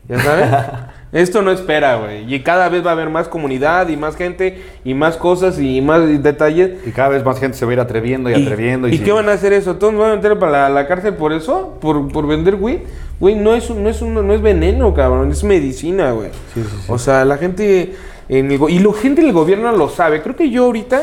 [0.08, 0.46] ¿Ya sabes?
[1.12, 2.32] Esto no espera, güey.
[2.32, 5.82] Y cada vez va a haber más comunidad y más gente y más cosas y
[5.82, 6.86] más detalles.
[6.86, 8.88] Y cada vez más gente se va a ir atreviendo y, atreviendo.
[8.88, 9.04] ¿Y sí.
[9.04, 9.78] qué van a hacer eso?
[9.78, 11.80] ¿Todos van a meter para la, la cárcel por eso?
[11.82, 12.82] ¿Por, por vender güey?
[13.20, 15.32] Güey, no es, no, es un- no es veneno, cabrón.
[15.32, 16.30] Es medicina, güey.
[16.54, 16.78] Sí, sí.
[16.88, 17.96] O sea, la gente...
[18.30, 20.22] En el go- y la gente del gobierno lo sabe.
[20.22, 21.02] Creo que yo ahorita...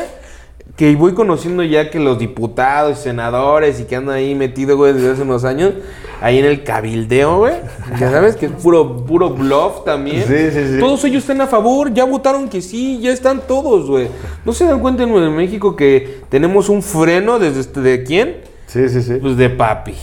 [0.75, 4.93] Que voy conociendo ya que los diputados y senadores y que andan ahí metidos, güey,
[4.93, 5.73] desde hace unos años,
[6.21, 7.53] ahí en el cabildeo, güey.
[7.99, 10.23] Ya sabes que es puro, puro bluff también.
[10.27, 10.79] Sí, sí, sí.
[10.79, 14.07] Todos ellos están a favor, ya votaron que sí, ya están todos, güey.
[14.45, 18.37] ¿No se dan cuenta en en México que tenemos un freno desde este- de quién?
[18.67, 19.15] Sí, sí, sí.
[19.19, 19.95] Pues de papi.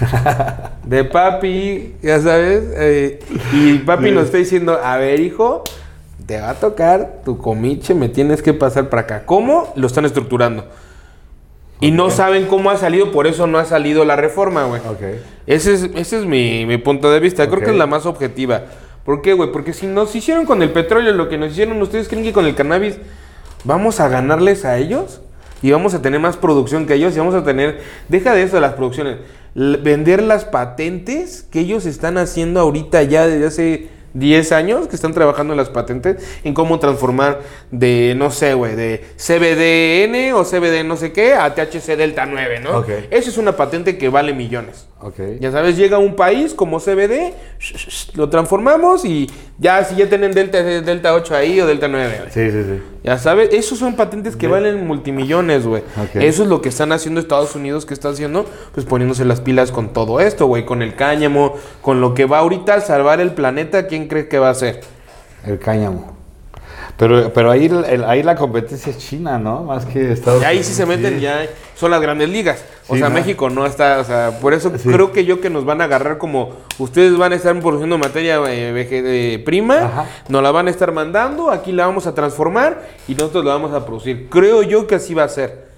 [0.84, 2.62] De papi, ya sabes.
[2.76, 3.18] eh,
[3.52, 5.64] y papi nos está diciendo, a ver, hijo,
[6.30, 9.26] te va a tocar tu comiche, me tienes que pasar para acá.
[9.26, 9.72] ¿Cómo?
[9.74, 10.64] Lo están estructurando.
[11.80, 14.80] Y no saben cómo ha salido, por eso no ha salido la reforma, güey.
[15.48, 17.48] Ese es, ese es mi, mi punto de vista.
[17.48, 18.62] Creo que es la más objetiva.
[19.04, 19.50] ¿Por qué, güey?
[19.50, 22.46] Porque si nos hicieron con el petróleo lo que nos hicieron, ¿ustedes creen que con
[22.46, 22.98] el cannabis
[23.64, 25.22] vamos a ganarles a ellos?
[25.62, 27.80] Y vamos a tener más producción que ellos y vamos a tener...
[28.08, 29.16] Deja de eso de las producciones.
[29.56, 35.14] Vender las patentes que ellos están haciendo ahorita ya desde hace 10 años que están
[35.14, 37.40] trabajando en las patentes en cómo transformar
[37.70, 42.60] de, no sé, güey, de CBDN o CBD no sé qué a THC Delta 9,
[42.60, 42.78] ¿no?
[42.78, 42.88] Ok.
[43.10, 44.89] Eso es una patente que vale millones.
[45.02, 45.14] Ok.
[45.40, 49.96] Ya sabes, llega un país como CBD, sh- sh- sh, lo transformamos y ya si
[49.96, 52.16] ya tienen Delta, Delta 8 ahí o Delta 9.
[52.18, 52.30] güey.
[52.30, 52.82] Sí, sí, sí.
[53.02, 55.82] Ya sabes, esos son patentes que valen multimillones, güey.
[55.96, 56.16] Ok.
[56.16, 58.44] Eso es lo que están haciendo Estados Unidos, que está haciendo,
[58.74, 62.40] pues poniéndose las pilas con todo esto, güey, con el cáñamo, con lo que va
[62.40, 64.80] ahorita a salvar el planeta, ¿quién cree que va a hacer?
[65.46, 66.19] El cáñamo.
[67.00, 69.64] Pero, pero ahí, el- ahí la competencia es China, ¿no?
[69.64, 72.62] Más que Estados Y ahí sí se meten, ya son las grandes ligas.
[72.88, 73.14] O Sí, sea, ¿no?
[73.14, 74.86] México no está, o sea, por eso Sí.
[74.86, 78.36] creo que yo que nos van a agarrar como ustedes van a estar produciendo materia
[78.48, 80.06] eh, eh, prima, Ajá.
[80.28, 83.72] nos la van a estar mandando, aquí la vamos a transformar y nosotros la vamos
[83.72, 84.28] a producir.
[84.28, 85.69] Creo yo que así va a ser.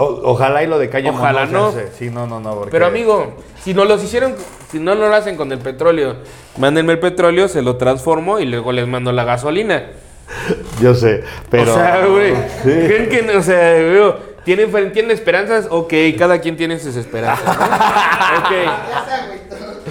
[0.00, 1.72] O- ojalá y lo de cáñamo Ojalá no.
[1.98, 2.54] Sí, no, no, no.
[2.54, 4.34] porque- Pero amigo, si no los hicieron,
[4.70, 6.16] si no lo hacen con el petróleo,
[6.56, 9.90] mándenme el petróleo, se lo transformo y luego les mando la gasolina.
[10.80, 11.72] Yo sé, pero.
[11.72, 12.32] O sea, güey.
[12.62, 15.66] ¿Creen que, o sea, veo, ¿tienen, ¿tienen esperanzas?
[15.70, 17.44] Ok, cada quien tiene sus esperanzas.
[17.46, 17.52] ¿no?
[18.38, 19.39] ok.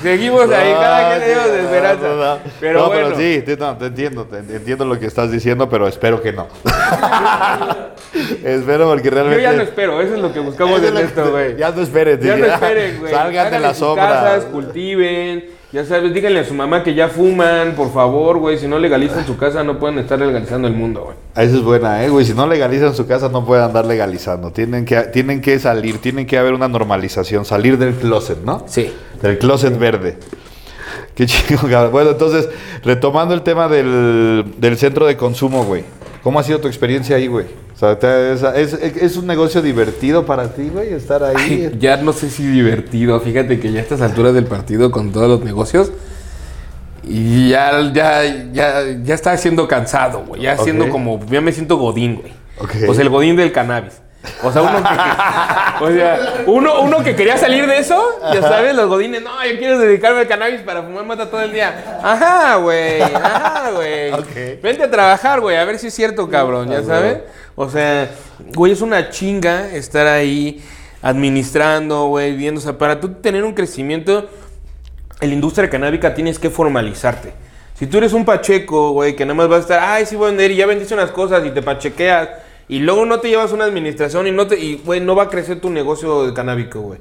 [0.01, 2.01] Seguimos ahí, cada quien tiene sus esperanzas.
[2.03, 2.39] No, no, no.
[2.59, 3.15] Pero No, bueno.
[3.15, 6.47] sí, te, te entiendo, te entiendo lo que estás diciendo, pero espero que no.
[8.43, 9.41] espero porque Yo realmente.
[9.41, 11.55] ya no espero, eso es lo que buscamos en esto, güey.
[11.57, 13.13] Ya no esperen, Ya no esperen, güey.
[13.13, 14.07] Salgan de la sombra.
[14.07, 15.58] casas, cultiven.
[15.71, 18.57] Ya sabes, díganle a su mamá que ya fuman, por favor, güey.
[18.57, 21.17] Si no legalizan su casa, no pueden estar legalizando el mundo, güey.
[21.35, 22.25] Esa es buena, eh, güey.
[22.25, 24.51] Si no legalizan su casa, no pueden andar legalizando.
[24.51, 28.63] Tienen que, tienen que salir, tienen que haber una normalización, salir del closet, ¿no?
[28.67, 28.91] Sí.
[29.21, 30.17] Del closet verde.
[31.13, 31.91] Qué chido, cabrón.
[31.91, 32.49] Bueno, entonces,
[32.83, 35.83] retomando el tema del, del centro de consumo, güey.
[36.23, 37.45] ¿Cómo ha sido tu experiencia ahí, güey?
[37.81, 41.71] O sea, es, un negocio divertido para ti, güey, estar ahí.
[41.79, 43.17] Ya no sé si divertido.
[43.21, 45.91] Fíjate que ya a estas alturas del partido con todos los negocios.
[47.03, 50.41] Y ya, ya, ya, ya está siendo cansado, güey.
[50.41, 51.25] Ya siendo como.
[51.27, 52.33] Ya me siento godín, güey.
[52.59, 52.89] Ok.
[52.89, 54.01] O sea, el godín del cannabis.
[54.43, 58.75] O sea, uno que, o sea, uno, uno que quería salir de eso, ya sabes,
[58.75, 61.99] los godines, no, yo quiero dedicarme al cannabis para fumar mata todo el día.
[62.03, 64.11] Ajá, güey, ajá, güey.
[64.19, 64.61] Ok.
[64.61, 67.17] Vente a trabajar, güey, a ver si es cierto, cabrón, ya Ah, sabes.
[67.61, 68.09] O sea,
[68.55, 70.63] güey, es una chinga estar ahí
[71.01, 72.59] administrando, güey, viendo.
[72.59, 74.29] O sea, para tú tener un crecimiento
[75.19, 77.33] en la industria canábica tienes que formalizarte.
[77.77, 80.27] Si tú eres un pacheco, güey, que nada más vas a estar, ay, sí voy
[80.27, 82.29] a vender y ya vendiste unas cosas y te pachequeas
[82.69, 85.29] y luego no te llevas una administración y no te, y, güey, no va a
[85.29, 86.99] crecer tu negocio de canábico, güey.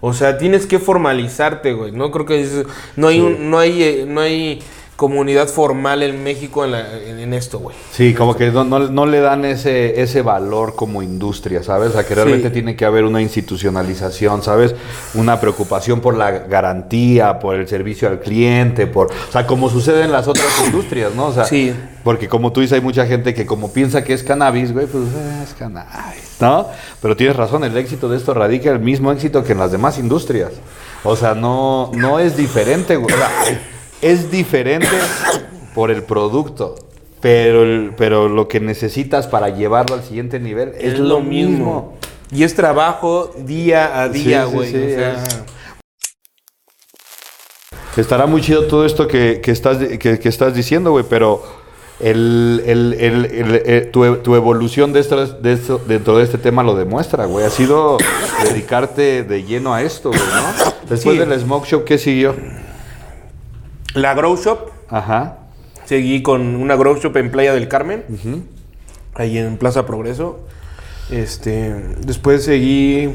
[0.00, 1.92] O sea, tienes que formalizarte, güey.
[1.92, 2.64] No creo que es-
[2.96, 4.60] no hay un, no hay, eh, no hay
[5.00, 7.74] comunidad formal en México en, la- en- esto, güey.
[7.90, 11.88] Sí, como que no, no- no le dan ese, ese valor como industria, ¿sabes?
[11.88, 12.52] O sea, que realmente Sí.
[12.52, 14.74] tiene que haber una institucionalización, ¿sabes?
[15.14, 19.06] Una preocupación por la garantía, por el servicio al cliente, por...
[19.06, 21.28] O sea, como sucede en las otras industrias, ¿no?
[21.28, 21.72] O sea, Sí.
[22.04, 25.04] porque como tú dices, hay mucha gente que como piensa que es cannabis, güey, pues
[25.04, 26.66] eh, es cannabis, ¿no?
[27.00, 29.98] Pero tienes razón, el éxito de esto radica el mismo éxito que en las demás
[29.98, 30.50] industrias.
[31.04, 33.14] O sea, no, no es diferente, güey.
[33.14, 33.30] O sea,
[34.02, 34.88] es diferente
[35.74, 36.74] por el producto,
[37.20, 41.96] pero, el- pero lo que necesitas para llevarlo al siguiente nivel es, lo mismo.
[42.32, 44.70] Y es trabajo día a día, Sí, sí, güey.
[44.70, 45.42] sí, o sea, es-
[47.96, 51.42] Estará muy chido todo esto que, que estás, que, que estás diciendo, güey, pero
[51.98, 56.74] el, el- eh, tu, tu evolución de esto, de esto- dentro de este tema lo
[56.76, 57.44] demuestra, güey.
[57.44, 57.98] Ha sido
[58.44, 60.70] dedicarte de lleno a esto, güey, ¿no?
[60.88, 61.18] Después Sí.
[61.18, 62.34] del Smoke Shop, ¿qué siguió?
[63.94, 64.70] La Grow Shop.
[64.88, 65.38] Ajá.
[65.84, 68.04] Seguí con una Grow Shop en Playa del Carmen.
[69.14, 70.40] Ahí en Plaza Progreso.
[71.10, 71.74] Este,
[72.04, 73.10] después seguí.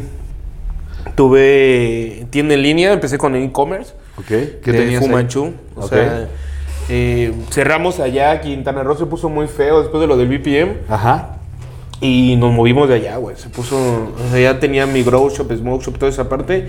[1.15, 3.93] Tuve tienda en línea, empecé con e-commerce.
[4.17, 4.25] Ok.
[4.27, 5.07] ¿Qué de tenías ahí?
[5.07, 5.53] Fumanchu.
[5.75, 6.27] O sea,
[6.89, 8.41] eh, cerramos allá.
[8.41, 10.77] Quintana Roo se puso muy feo después de lo del BPM.
[10.89, 11.37] Ajá.
[12.01, 13.35] Y nos movimos de allá, güey.
[13.37, 13.77] Se puso.
[13.77, 16.67] O sea, ya tenía mi grow shop, smoke shop, toda esa parte.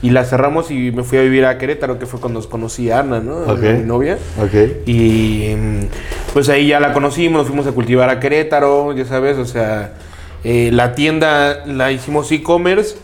[0.00, 3.00] Y la cerramos y me fui a vivir a Querétaro, que fue cuando conocí a
[3.00, 3.34] Ana, ¿no?
[3.44, 3.60] A Ok.
[3.60, 4.18] Mi novia.
[4.42, 4.86] Ok.
[4.88, 5.80] Y mm,
[6.32, 9.92] pues ahí ya la conocimos, nos fuimos a cultivar a Querétaro, ya sabes, o sea,
[10.42, 12.96] eh, la tienda la hicimos e-commerce,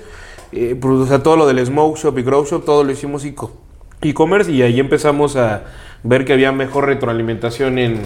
[0.50, 3.24] eh, pues, o sea, todo lo del smoke shop y grow shop, todo lo hicimos
[3.24, 3.52] eco-
[4.00, 5.62] e-commerce y ahí empezamos a
[6.02, 8.00] ver que había mejor retroalimentación en,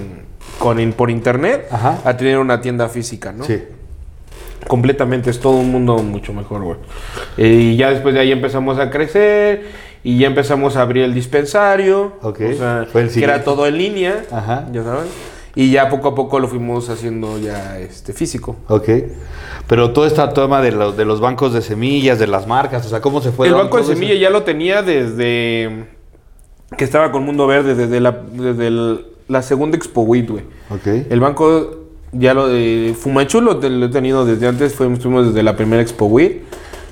[0.59, 2.01] con, por internet Ajá.
[2.05, 3.45] a tener una tienda física, ¿no?
[3.45, 3.63] Sí.
[4.69, 6.77] completamente, es todo un mundo mucho mejor, güey.
[7.37, 9.65] Eh, y ya después de ahí empezamos a crecer
[10.05, 12.13] y ya empezamos a abrir el dispensario.
[12.23, 14.25] Ok, O sea, fue el que era todo en línea.
[14.31, 14.69] Ajá.
[14.73, 15.05] Ya saben.
[15.55, 18.57] Y ya poco a poco lo fuimos haciendo ya este físico.
[18.69, 18.89] Ok.
[19.67, 22.89] Pero todo este tema de los, de los bancos de semillas, de las marcas, o
[22.89, 23.49] sea, ¿cómo se fue?
[23.49, 24.01] el banco de todo eso?
[24.01, 25.87] semilla ya lo tenía desde
[26.79, 30.27] que estaba con Mundo Verde, desde la, desde el- la segunda Expo güey.
[30.71, 30.87] Ok.
[31.11, 31.79] El banco
[32.13, 35.83] ya lo de Fumanchu lo, lo he tenido desde antes, fuimos, estuvimos desde la primera
[35.83, 36.43] Expo WIT.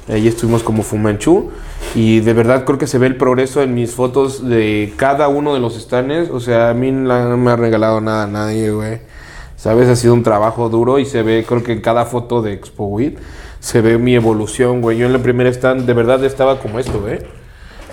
[0.08, 1.50] Ahí estuvimos como Fumanchu.
[1.94, 5.54] Y de verdad creo que se ve el progreso en mis fotos de cada uno
[5.54, 6.30] de los stands.
[6.30, 9.00] O sea, a mí no me ha regalado nada a nadie, güey.
[9.56, 9.88] ¿Sabes?
[9.88, 12.86] Ha sido un trabajo duro y se ve, creo que en cada foto de Expo
[12.86, 13.18] WIT
[13.60, 14.96] se ve mi evolución, güey.
[14.96, 17.18] Yo en la primera stand de verdad estaba como esto, güey.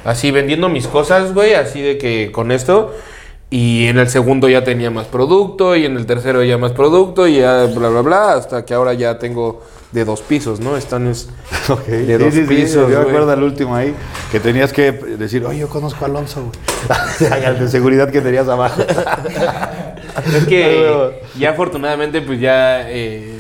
[0.06, 2.94] Así vendiendo mis cosas, güey, así de que con esto.
[3.50, 7.28] Y en el segundo ya tenía más producto, y en el tercero ya más producto,
[7.28, 10.76] y ya bla, bla, bla, hasta que ahora ya tengo de dos pisos, ¿no?
[10.76, 11.30] Están es...
[11.88, 13.08] De Sí, dos sí, sí, pisos, Yo me güey.
[13.08, 13.94] acuerdo al último ahí
[14.32, 17.42] que tenías que decir, oye, yo conozco a Alonso, güey.
[17.46, 18.82] el de seguridad que tenías abajo.
[20.36, 22.90] Es que ya afortunadamente pues ya...
[22.90, 23.37] eh,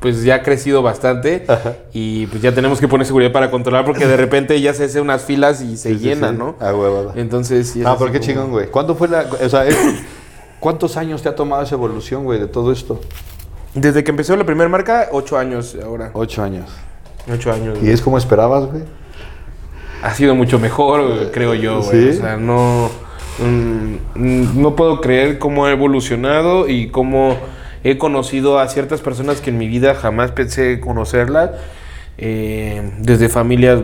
[0.00, 1.46] pues ya ha crecido bastante
[1.92, 5.00] y pues ya tenemos que poner seguridad para controlar porque de repente ya se hace
[5.00, 6.38] unas filas y se Sí, llenan, sí.
[6.38, 6.54] ¿no?
[6.60, 7.12] Ah, huevo.
[7.16, 8.66] Entonces sí Ah, pero qué como- chingón, güey.
[8.70, 9.24] ¿Cuándo fue la.?
[9.44, 9.76] O sea, es-
[10.60, 13.00] ¿Cuántos años te ha tomado esa evolución, güey, de todo esto?
[13.74, 16.10] Desde que empezó la primera marca, ocho años ahora.
[16.14, 16.70] Ocho años.
[17.32, 17.76] Ocho años.
[17.78, 17.92] ¿Y güey.
[17.92, 18.82] es como esperabas, güey?
[20.02, 22.10] Ha sido mucho mejor, güey, creo yo, güey.
[22.10, 22.90] O sea, no.
[23.38, 27.36] mm, no puedo creer cómo ha evolucionado y cómo
[27.90, 31.50] he conocido a ciertas personas que en mi vida jamás pensé conocerlas.
[32.18, 33.82] eh, desde familias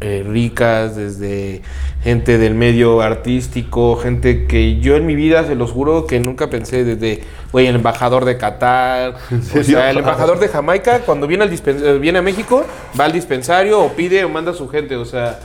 [0.00, 1.62] eh, ricas, desde
[2.02, 6.50] gente del medio artístico, gente que yo en mi vida, se los juro, que nunca
[6.50, 9.14] pensé, desde, güey, el embajador de Qatar,
[9.58, 12.64] o sea, el embajador de Jamaica, cuando viene, al viene a México,
[12.98, 15.38] va al dispensario o pide o manda a su gente, o sea,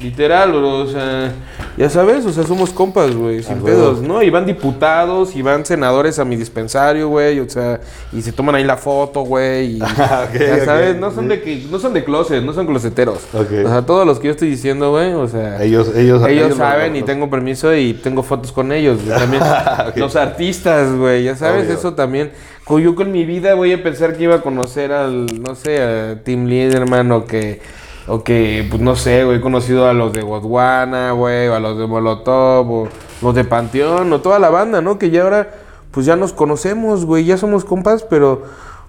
[0.00, 1.32] literal, o sea,
[1.76, 4.02] ya sabes, o sea, somos compas, güey, sin pedos.
[4.02, 4.22] ¿no?
[4.22, 7.80] Y van diputados y van senadores a mi dispensario, güey, o sea,
[8.12, 11.78] y se toman ahí la foto, güey, y ya sabes, no son de que, no
[11.78, 13.20] son de closet, no son closeteros.
[13.32, 16.56] O sea, todos los que yo estoy diciendo, güey, o sea, Ellos, ellos, ellos lo-
[16.56, 18.98] saben y tengo permiso y tengo fotos con ellos.
[19.08, 19.42] También
[19.96, 21.74] los artistas, güey, ya sabes, Obvio.
[21.74, 22.32] eso también.
[22.68, 26.20] Yo con mi vida voy a pensar que iba a conocer al, no sé, a
[26.24, 27.60] Tim Liederman o que,
[28.06, 31.60] o que, pues no sé, güey, he conocido a los de Godwana, güey, o a
[31.60, 32.88] los de Molotov, o
[33.22, 34.98] los de Panteón, o toda la banda, ¿no?
[34.98, 35.54] Que ya ahora,
[35.90, 38.42] pues ya nos conocemos, güey, ya somos compas, pero...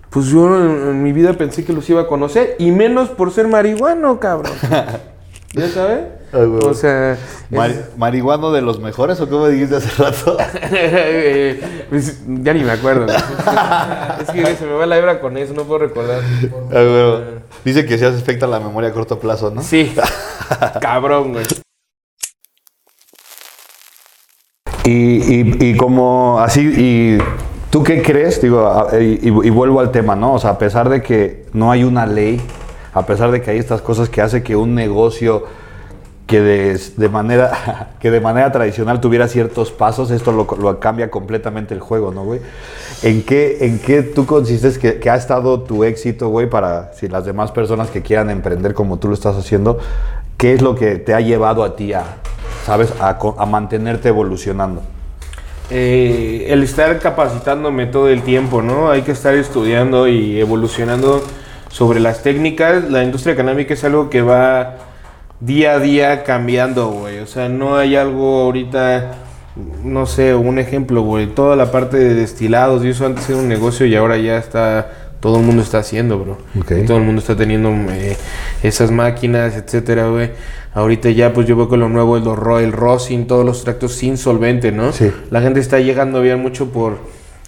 [0.10, 3.30] Pues yo en, en mi vida pensé que los iba a conocer, y menos por
[3.30, 4.54] ser marihuano, cabrón.
[5.54, 6.02] ¿Ya sabes?
[6.34, 6.42] Ay.
[6.62, 7.20] O sea, es-
[7.50, 10.38] Mari- ¿Marihuano de los mejores o cómo dijiste hace rato?
[11.90, 13.06] Pues, ya ni me acuerdo.
[13.06, 13.16] güey.
[14.22, 16.22] es que se me va la hebra con eso, no puedo recordar.
[16.70, 17.24] Güey.
[17.64, 19.62] Dice que se hace afecta la memoria a corto plazo, ¿no?
[19.64, 19.96] Sí,
[20.82, 21.46] cabrón, güey.
[24.84, 27.18] Y, y, y como así, y
[27.70, 30.34] tú qué crees, digo, a- y, y- y vuelvo al tema, ¿no?
[30.34, 32.42] O sea, a pesar de que no hay una ley,
[32.98, 35.46] a pesar de que hay estas cosas que hace que un negocio
[36.26, 41.80] que de, manera, que de manera tradicional tuviera ciertos pasos, esto lo, cambia completamente el
[41.80, 42.42] juego, ¿no, güey?
[43.02, 47.26] ¿En qué, ¿En qué tú consistes que, ha estado tu éxito, güey, para si las
[47.26, 49.80] demás personas que quieran emprender como tú lo estás haciendo,
[50.38, 52.04] qué es lo que te ha llevado a ti a,
[52.66, 54.82] ¿sabes?, a mantenerte evolucionando.
[55.70, 58.90] Eh, el estar capacitándome todo el tiempo, ¿no?
[58.90, 61.22] Hay que estar estudiando y evolucionando
[61.78, 62.90] sobre las técnicas.
[62.90, 64.78] La industria canábica es algo que va
[65.40, 67.20] día a día cambiando, güey.
[67.20, 69.12] O sea, no hay algo ahorita,
[69.84, 71.28] no sé, un ejemplo, güey.
[71.28, 74.90] Toda la parte de destilados y eso antes era un negocio y ahora ya está,
[75.20, 76.40] todo el mundo está haciendo, bro.
[76.60, 76.72] Ok.
[76.82, 78.18] Y todo el mundo está teniendo eh,
[78.64, 80.32] esas máquinas, etcétera, güey.
[80.74, 82.18] Ahorita ya, pues yo veo con lo nuevo,
[82.58, 84.94] el rosin, todos los tractos sin solvente, ¿no?
[84.94, 85.12] Sí.
[85.30, 86.98] La gente está llegando bien mucho por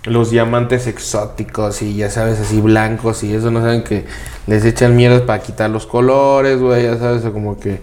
[0.05, 4.05] los diamantes exóticos y ya sabes, así blancos y eso, no saben que
[4.47, 7.79] les echan mierda para quitar los colores, güey, ya sabes, o como que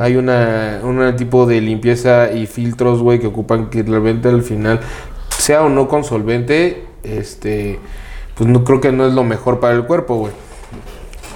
[0.00, 4.80] hay una, un tipo de limpieza y filtros, güey, que ocupan que realmente al final,
[5.28, 7.78] sea o no con solvente, este,
[8.34, 10.32] pues no creo que no es lo mejor para el cuerpo, güey.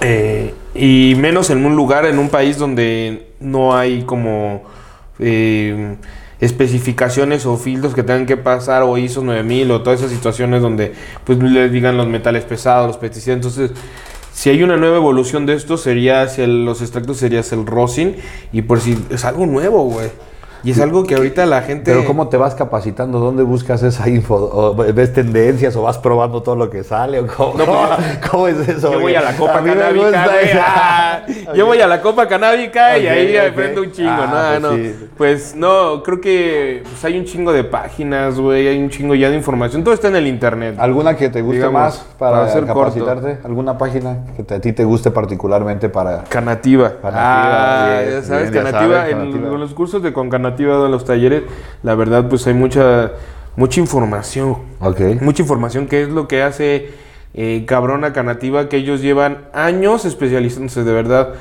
[0.01, 4.63] Eh, y menos en un lugar, en un país donde no hay como
[5.19, 5.95] eh,
[6.43, 10.93] especificaciones o filtros que tengan que pasar o ISO 9000 o todas esas situaciones donde
[11.23, 13.37] pues les digan los metales pesados, los pesticidas.
[13.37, 13.71] Entonces,
[14.33, 18.17] si hay una nueva evolución de esto, sería hacia los extractos, sería hacia el rosin.
[18.51, 20.09] Y por si es algo nuevo, güey.
[20.63, 21.91] Y es algo que ahorita la gente...
[21.91, 23.19] Pero ¿cómo te vas capacitando?
[23.19, 24.35] ¿Dónde buscas esa info?
[24.35, 27.19] ¿O ¿Ves tendencias o vas probando todo lo que sale?
[27.19, 28.91] ¿O cómo, No, pues, ¿Cómo es eso?
[28.93, 30.25] Yo voy a la copa me canábica,
[30.65, 31.21] Ah,
[31.55, 33.51] Yo voy a la copa canábica y ahí ok.
[33.51, 34.69] aprendo un chingo, Ah, ¿no?
[34.69, 34.83] pues no.
[34.83, 35.09] sí.
[35.17, 39.29] Pues no, creo que pues, hay un chingo de páginas, güey, hay un chingo ya
[39.29, 39.83] de información.
[39.83, 40.75] Todo está en el internet.
[40.79, 43.39] ¿Alguna que te guste Digamos, más para, para ser capacitarte?
[43.43, 46.23] ¿Alguna página que te- a ti te guste particularmente para...?
[46.29, 46.89] Canativa.
[47.01, 49.53] Canativa, ah, bien, ya sabes, bien, ya Canativa, sabes, en, Canativa.
[49.53, 51.43] en los cursos de con Canativa, en los talleres,
[51.83, 53.11] la verdad, pues hay mucha,
[53.55, 54.57] mucha información.
[55.21, 56.89] Mucha información que es lo que hace
[57.33, 61.33] eh, cabrona Canativa, que ellos llevan años especializándose, de verdad.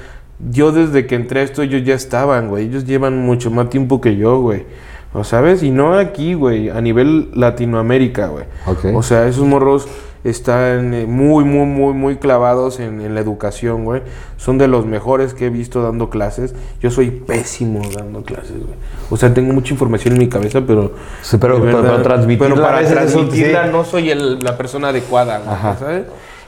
[0.51, 2.67] Yo desde que entré a esto, ellos ya estaban, güey.
[2.67, 4.65] Ellos llevan mucho más tiempo que yo, güey.
[5.13, 5.63] ¿O sabes?
[5.63, 6.71] Y no aquí, güey.
[6.71, 8.47] A nivel Latinoamérica, güey.
[8.67, 8.87] Ok.
[8.95, 9.87] O sea, esos morros
[10.25, 14.03] están eh, muy, muy, muy, muy clavados en, en la educación, güey.
[14.37, 16.55] Son de los mejores que he visto dando clases.
[16.81, 18.75] Yo soy pésimo dando clases, güey.
[19.11, 20.93] O sea, tengo mucha información en mi cabeza, pero...
[21.23, 23.71] Sí, pero- de pero- pero transmitirla pero para transmitirla sí.
[23.73, 25.77] no soy el- la persona adecuada, güey, Ajá.
[25.79, 26.05] ¿sabes?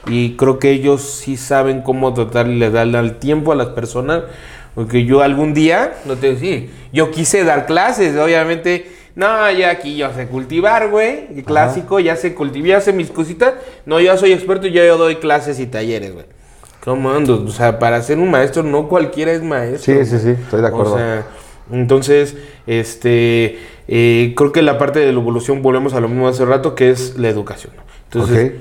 [0.07, 4.23] Y creo que ellos sí saben cómo tratar de darle al tiempo a las personas.
[4.75, 8.91] Porque yo algún día, no te decía, yo quise dar clases, obviamente.
[9.15, 11.27] No, ya aquí yo sé cultivar, güey.
[11.35, 13.53] el Clásico, ya sé cultivar, ya sé mis cositas.
[13.85, 16.25] No, ya soy experto y ya yo doy clases y talleres, güey.
[16.83, 17.43] ¿Cómo ando?
[17.43, 19.95] O sea, para ser un maestro, no cualquiera es maestro.
[19.95, 20.93] Sí, sí, sí, estoy de acuerdo.
[20.93, 21.25] O sea,
[21.71, 22.35] Entonces,
[22.67, 23.57] este,
[23.87, 26.91] eh, creo que la parte de la evolución, volvemos a lo mismo hace rato, que
[26.91, 27.73] es la educación.
[28.03, 28.53] Entonces,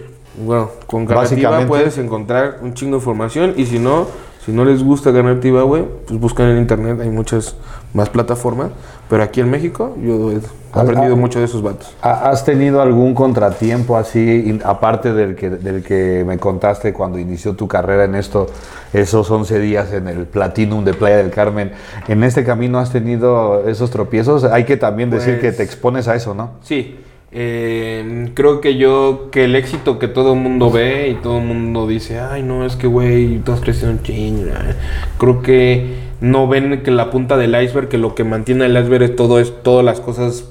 [0.42, 4.08] bueno, con Básicamente- puedes encontrar un chingo de información y si no,
[4.44, 7.56] si no les gusta Garnativa, güey, pues buscan en internet, hay muchas
[7.94, 8.70] más plataformas,
[9.08, 10.40] pero aquí en México yo he
[10.72, 11.16] aprendido ah.
[11.16, 11.94] mucho de esos vatos.
[12.02, 17.54] ¿Ha- ¿Has tenido algún contratiempo así, aparte del que, del que me contaste cuando inició
[17.54, 18.48] tu carrera en esto,
[18.92, 21.72] esos 11 días en el Platinum de Playa del Carmen?
[22.08, 24.44] ¿En este camino has tenido esos tropiezos?
[24.44, 26.50] Hay que también decir que Pues- te expones a eso, ¿no?
[26.62, 26.98] Sí,
[27.36, 31.44] eh, creo que yo, que el éxito que todo el mundo ve y todo el
[31.44, 34.50] mundo dice, ay, no, es que, güey, todos crecieron ching.
[34.54, 34.76] ah".
[35.18, 39.02] Creo que no ven que la punta del iceberg, que lo que mantiene el iceberg
[39.02, 40.48] es todo, es todas las cosas,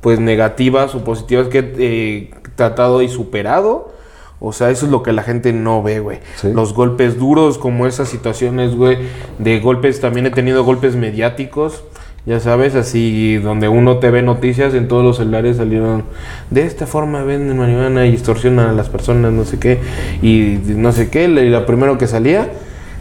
[0.00, 3.92] pues, negativas o positivas que he eh, tratado y superado.
[4.40, 6.20] O sea, eso es lo que la gente no ve, güey.
[6.36, 6.50] Sí.
[6.54, 8.96] Los golpes duros, como esas situaciones, güey,
[9.38, 11.84] de golpes, también he tenido golpes mediáticos.
[12.26, 16.04] Ya sabes, así donde uno te ve noticias, en todos los celulares salieron
[16.50, 19.78] de esta forma venden marihuana y extorsionan a las personas, no sé qué,
[20.20, 22.48] y no sé qué, y lo primero que salía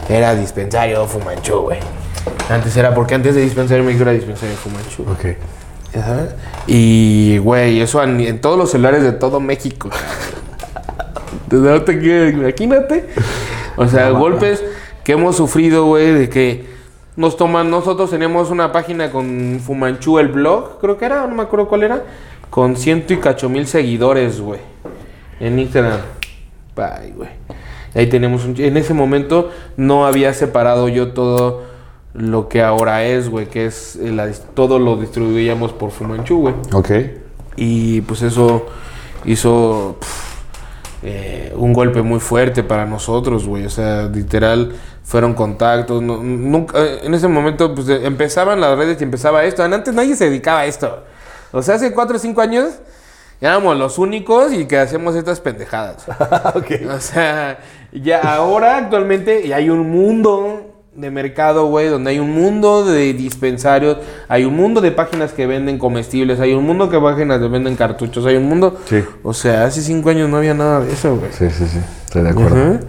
[0.07, 1.79] era dispensario Fumanchu, güey.
[2.49, 5.03] Antes era porque antes de dispensario me era dispensario Fumanchu.
[5.03, 5.35] Ok.
[5.93, 6.35] Ya sabes.
[6.67, 9.89] Y, güey, eso en, en todos los celulares de todo México.
[11.51, 13.05] No te quiero- Imagínate.
[13.77, 14.63] O sea, golpes
[15.03, 16.65] que hemos sufrido, güey, de que
[17.17, 17.69] nos toman.
[17.69, 21.83] Nosotros tenemos una página con Fumanchu, el blog, creo que era, no me acuerdo cuál
[21.83, 22.03] era,
[22.49, 24.61] con ciento y cacho mil seguidores, güey,
[25.41, 25.99] en Instagram.
[26.73, 27.29] Bye, güey.
[27.93, 28.55] Ahí tenemos un...
[28.57, 31.63] En ese momento no había separado yo todo
[32.13, 36.55] lo que ahora es, güey, que es eh, la todo lo distribuíamos por Fumanchu, güey.
[36.73, 36.91] Ok.
[37.55, 38.67] Y pues eso
[39.25, 39.97] hizo
[41.03, 43.65] eh, un golpe muy fuerte para nosotros, güey.
[43.65, 44.73] O sea, literal,
[45.03, 46.01] fueron contactos.
[46.01, 49.63] no- nunca, eh, en ese momento, pues eh, empezaban las redes y empezaba esto.
[49.63, 51.03] Antes nadie se dedicaba a esto.
[51.51, 52.71] O sea, hace cuatro o cinco años
[53.39, 56.05] éramos los únicos y que hacemos estas pendejadas.
[56.91, 57.59] O sea,
[57.93, 60.66] ya ahora actualmente hay un mundo
[60.97, 65.45] de mercado, güey, donde hay un mundo de dispensarios, hay un mundo de páginas que
[65.45, 68.79] venden comestibles, hay un mundo que páginas que venden cartuchos, hay un mundo...
[68.85, 69.03] Sí.
[69.21, 71.31] O sea, hace cinco años no había nada de eso, güey.
[71.31, 71.77] Sí, sí, sí.
[72.05, 72.55] Estoy de acuerdo.
[72.55, 72.79] Ajá.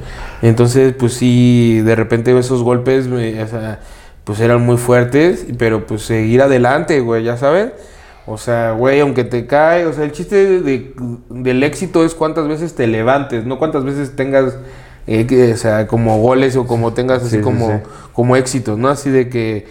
[0.40, 3.80] Entonces, pues sí, de repente esos golpes, me- o sea,
[4.24, 7.72] pues eran muy fuertes, pero pues seguir adelante, güey, ya sabes.
[8.24, 10.94] O sea, güey, aunque te cae, o sea, el chiste de-
[11.28, 14.56] del éxito es cuántas veces te levantes, no cuántas veces tengas,
[15.08, 17.74] eh, o sea, como goles o como tengas así Sí, sí, como, sí.
[18.12, 18.88] como éxitos, ¿no?
[18.88, 19.66] Así de que,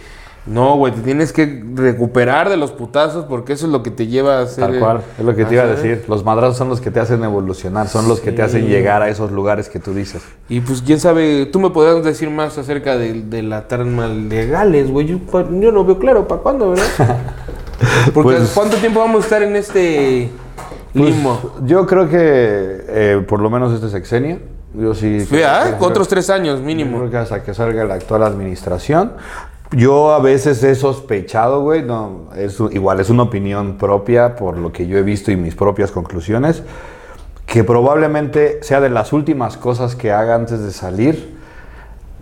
[0.48, 4.08] no, güey, te tienes que recuperar de los putazos porque eso es lo que te
[4.08, 4.64] lleva a hacer...
[4.66, 6.06] Tal cual, es lo que te iba a decir.
[6.08, 9.10] Los madrazos son los que te hacen evolucionar, son los que te hacen llegar a
[9.10, 10.22] esos lugares que tú dices.
[10.50, 14.90] Y pues quién sabe, tú me podrías decir más acerca de, de la trama legales,
[14.90, 15.06] güey.
[15.08, 15.20] Yo,
[15.72, 16.86] no veo claro para cuándo, ¿verdad?
[18.14, 20.30] Porque Pues- ¿cuánto tiempo vamos a estar en este
[20.94, 21.54] Pues, limbo?
[21.66, 24.40] yo creo que eh, por lo menos este sexenio.
[24.74, 25.26] Yo sí.
[25.30, 26.98] Creo- creo- Otros tres años Yo mínimo.
[27.00, 29.14] creo que hasta que salga la actual administración.
[29.72, 34.72] Yo a veces he sospechado, güey, no, es, igual es una opinión propia por lo
[34.72, 36.64] que yo he visto y mis propias conclusiones,
[37.46, 41.36] que probablemente sea de las últimas cosas que haga antes de salir,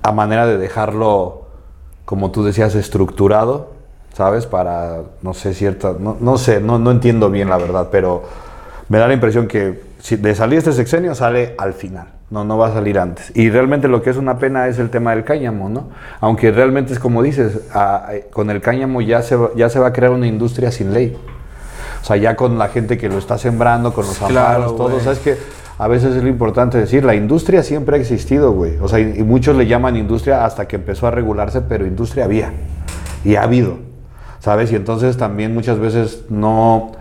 [0.01, 1.43] a manera de dejarlo,
[2.05, 3.71] como tú decías, estructurado,
[4.13, 4.47] ¿sabes?
[4.47, 8.23] Para, no sé, cierta, no, no sé, no, no entiendo bien la verdad, pero
[8.89, 12.57] me da la impresión que si de salir este sexenio sale al final, no, no
[12.57, 13.31] va a salir antes.
[13.35, 15.89] Y realmente lo que es una pena es el tema del cáñamo, ¿no?
[16.21, 19.87] Aunque realmente es como dices, a- con el cáñamo ya se, va- ya se va
[19.87, 21.15] a crear una industria sin ley.
[22.01, 24.99] O sea, ya con la gente que lo está sembrando, con los Claro, amparos, todo.
[24.99, 25.37] ¿Sabes que
[25.77, 28.77] A veces es lo importante decir, la industria siempre ha existido, güey.
[28.81, 32.23] O sea, y, y muchos le llaman industria hasta que empezó a regularse, pero industria
[32.25, 32.53] había.
[33.25, 33.79] Y ha habido.
[34.39, 34.71] ¿Sabes?
[34.71, 36.93] Y entonces también muchas veces no,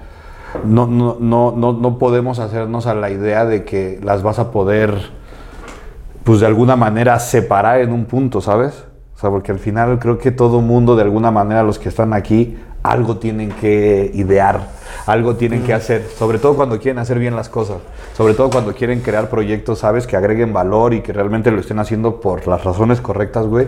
[0.64, 4.50] no, no, no, no, no podemos hacernos a la idea de que las vas a
[4.50, 5.10] poder,
[6.22, 8.84] pues de alguna manera, separar en un punto, ¿sabes?
[9.16, 12.12] O sea, porque al final creo que todo mundo, de alguna manera, los que están
[12.12, 14.68] aquí, algo tienen que idear,
[15.06, 17.78] algo tienen que hacer, sobre todo cuando quieren hacer bien las cosas,
[18.14, 20.06] sobre todo cuando quieren crear proyectos, ¿sabes?
[20.06, 23.66] Que agreguen valor y que realmente lo estén haciendo por las razones correctas, güey.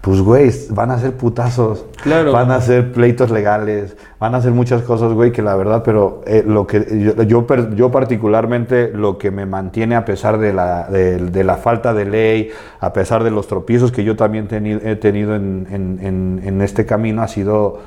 [0.00, 1.84] Pues, güey, van a ser putazos.
[2.02, 2.32] Claro.
[2.32, 6.22] Van a hacer pleitos legales, van a hacer muchas cosas, güey, que la verdad, pero
[6.26, 7.44] eh, lo que yo,
[7.74, 12.04] yo, particularmente lo que me mantiene a pesar de la, de, de la falta de
[12.04, 16.40] ley, a pesar de los tropiezos que yo también teni- he tenido en, en- en-
[16.44, 17.78] en este camino, ha sido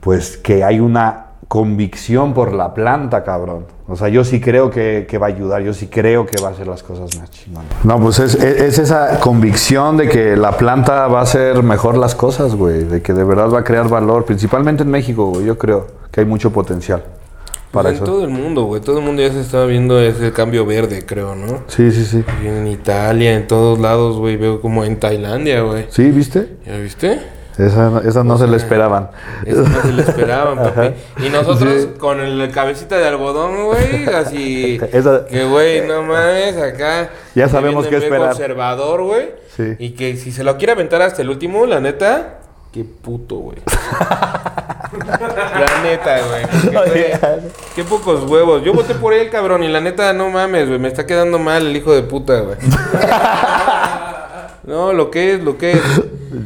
[0.00, 1.26] pues que hay una
[1.60, 3.64] convicción por la planta, cabrón.
[3.88, 6.50] O sea, yo sí creo que, que va a ayudar, yo sí creo que va
[6.50, 7.68] a hacer las cosas más chingonas.
[7.82, 11.98] No, pues es, es- es esa convicción de que la planta va a hacer mejor
[11.98, 12.84] las cosas, güey.
[12.84, 15.44] De que de verdad va a crear valor, principalmente en México, güey.
[15.44, 17.02] Yo creo que hay mucho potencial
[17.72, 18.04] para en eso.
[18.04, 18.80] todo el mundo, güey.
[18.80, 21.64] Todo el mundo ya se está viendo ese cambio verde, creo, ¿no?
[21.66, 22.24] Sí, sí, sí.
[22.44, 24.36] Y En Italia, en todos lados, güey.
[24.36, 25.86] Veo como en Tailandia, güey.
[25.88, 26.58] Sí, ¿viste?
[26.64, 27.18] ¿Ya viste?
[27.66, 29.10] Esa, esa no se le esperaban.
[29.44, 30.94] Eso no se le esperaban, papi.
[31.24, 34.80] Y nosotros con el cabecita de algodón, güey, así.
[34.92, 37.10] Esa- Que, güey, no mames, acá.
[37.34, 38.28] Ya sabemos qué esperar.
[38.30, 39.30] conservador, güey.
[39.56, 39.74] Sí.
[39.78, 42.38] Y que si se lo quiere aventar hasta el último, la neta,
[42.72, 43.58] qué puto, güey.
[44.92, 46.46] la neta, güey,
[47.76, 48.62] Qué pocos huevos.
[48.64, 50.78] Yo voté por él, cabrón, y la neta, no mames, güey.
[50.78, 52.56] Me está quedando mal el hijo de puta, güey.
[54.64, 55.80] no, lo que es, lo que es.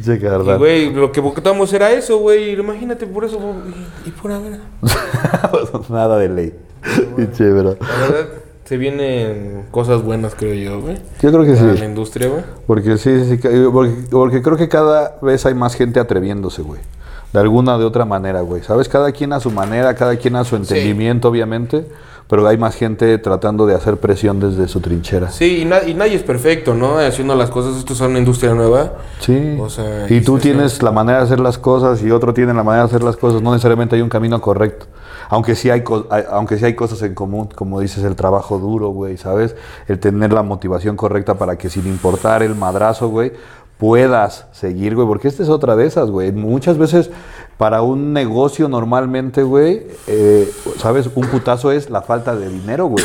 [0.04, 0.58] Che, Y, verdad.
[0.58, 2.52] güey, lo que votamos era eso, güey.
[2.58, 3.38] Imagínate por eso.
[4.04, 4.60] Y, y por ver.
[5.90, 6.54] Nada de ley.
[7.36, 7.76] Che, bro.
[7.80, 8.28] La verdad,
[8.64, 10.96] se vienen cosas buenas, creo yo, güey.
[11.20, 11.84] Yo creo que Para la sí.
[11.84, 12.42] industria, güey.
[12.66, 16.80] Porque sí, sí, sí, porque, porque creo que cada vez hay más gente atreviéndose, güey.
[17.32, 18.62] De alguna de otra manera, güey.
[18.62, 18.88] ¿Sabes?
[18.88, 21.86] Cada quien a su manera, cada quien a su entendimiento, obviamente.
[22.26, 25.30] Pero hay más gente tratando de hacer presión desde su trinchera.
[25.30, 26.98] Sí, y, na- y nadie es perfecto, ¿no?
[26.98, 28.94] Haciendo las cosas, esto es una industria nueva.
[29.20, 29.56] Sí.
[29.60, 32.62] O sea, y tú tienes la manera de hacer las cosas y otro tiene la
[32.62, 33.42] manera de hacer las cosas.
[33.42, 34.86] No necesariamente hay un camino correcto.
[35.28, 38.58] Aunque sí hay, co- hay- aunque sí hay cosas en común, como dices, el trabajo
[38.58, 39.54] duro, güey, ¿sabes?
[39.86, 43.32] El tener la motivación correcta para que sin importar el madrazo, güey,
[43.78, 45.06] puedas seguir, güey.
[45.06, 46.32] Porque esta es otra de esas, güey.
[46.32, 47.10] Muchas veces
[47.58, 51.08] para un negocio normalmente, güey, eh, ¿sabes?
[51.14, 53.04] Un putazo es la falta de dinero, güey.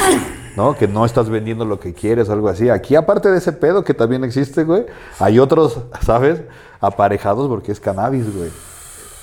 [0.57, 0.75] ¿No?
[0.75, 2.69] Que no estás vendiendo lo que quieres, algo así.
[2.69, 4.85] Aquí, aparte de ese pedo que también existe, güey,
[5.19, 6.41] hay otros, ¿sabes?
[6.81, 8.49] Aparejados porque es cannabis, güey.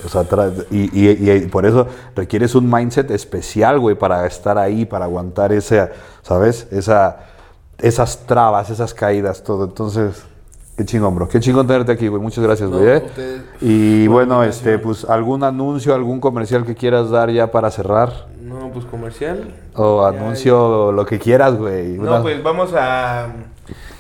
[0.05, 0.25] O sea,
[0.71, 5.53] y, y- y por eso requieres un mindset especial, güey, para estar ahí, para aguantar
[5.53, 5.91] ese,
[6.23, 6.69] ¿sabes?
[6.71, 7.19] Esa,
[7.79, 9.65] esas trabas, esas caídas, todo.
[9.65, 10.23] Entonces,
[10.77, 11.29] qué chingón, bro.
[11.29, 12.21] Qué chingón tenerte aquí, güey.
[12.23, 12.89] Muchas gracias, No, güey.
[12.91, 13.03] ¿eh?
[13.05, 18.27] ustedes- Y bueno, este, pues, algún anuncio, algún comercial que quieras dar ya para cerrar.
[18.43, 19.55] No, pues comercial.
[19.75, 21.95] O Ya, anuncio lo que quieras, güey.
[21.99, 23.27] No, Una- pues vamos a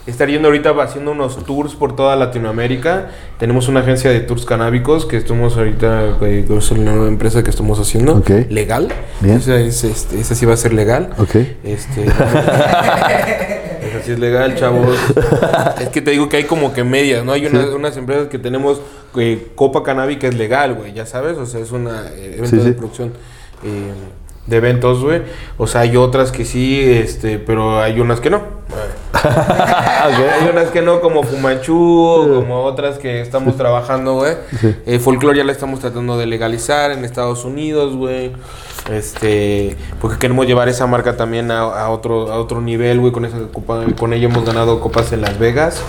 [0.07, 3.09] estar yendo ahorita haciendo unos tours por toda Latinoamérica.
[3.39, 7.51] Tenemos una agencia de tours canábicos que estamos ahorita, eh, es una nueva empresa que
[7.51, 8.14] estamos haciendo.
[8.18, 8.31] Ok.
[8.51, 8.89] Legal.
[9.20, 9.39] Bien.
[9.39, 11.11] Esa, es, este, esa sí va a ser legal.
[11.18, 11.35] Ok.
[11.64, 12.07] Este.
[13.97, 14.97] esa sí es legal, chavos.
[15.81, 17.33] es que te digo que hay como que medias, ¿no?
[17.33, 18.81] Hay una- unas empresas que tenemos
[19.17, 21.37] eh, Copa Canábica es legal, güey, ya sabes.
[21.39, 23.13] O sea, es una eh, evento Sí, de producción.
[23.65, 23.93] eh,
[24.47, 25.23] de eventos, güey.
[25.59, 28.43] O sea, hay otras que sí, este, pero hay unas que no.
[29.23, 34.35] Hay unas que no, como Fumanchu, como otras que estamos trabajando, güey.
[34.61, 34.77] Sí.
[34.87, 38.33] Eh, folklore ya la estamos tratando de legalizar en Estados Unidos, güey.
[38.91, 43.13] Este, porque queremos llevar esa marca también a, a otro, a otro nivel, güey.
[43.13, 43.39] Con, esa
[43.97, 45.83] con ella hemos ganado copas en Las Vegas.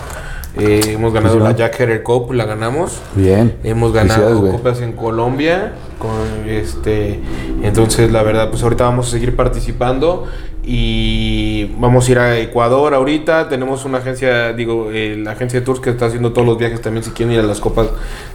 [0.60, 1.56] Eh, hemos ganado la.
[1.56, 3.00] Jack Herrer Cup, la ganamos.
[3.16, 3.56] Bien.
[3.64, 7.20] Hemos ganado copas en Colombia, con este,
[7.64, 10.26] entonces la verdad, pues ahorita vamos a seguir participando
[10.64, 13.50] y vamos a ir a Ecuador ahorita.
[13.50, 16.82] Tenemos una agencia, digo, eh, la agencia de tours que está haciendo todos los viajes
[16.82, 17.88] también si quieren ir a las copas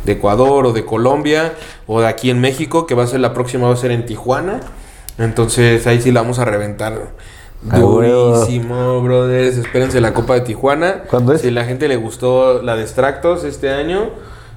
[0.05, 1.53] de Ecuador o de Colombia
[1.87, 4.07] o de aquí en México, que va a ser la próxima, va a ser en
[4.07, 4.61] Tijuana.
[5.18, 7.12] Entonces ahí sí la vamos a reventar.
[7.62, 9.56] Durísimo, brothers.
[9.56, 11.02] Espérense la Copa de Tijuana.
[11.08, 11.42] ¿Cuándo es?
[11.42, 14.10] Si la gente le gustó la de extractos este año,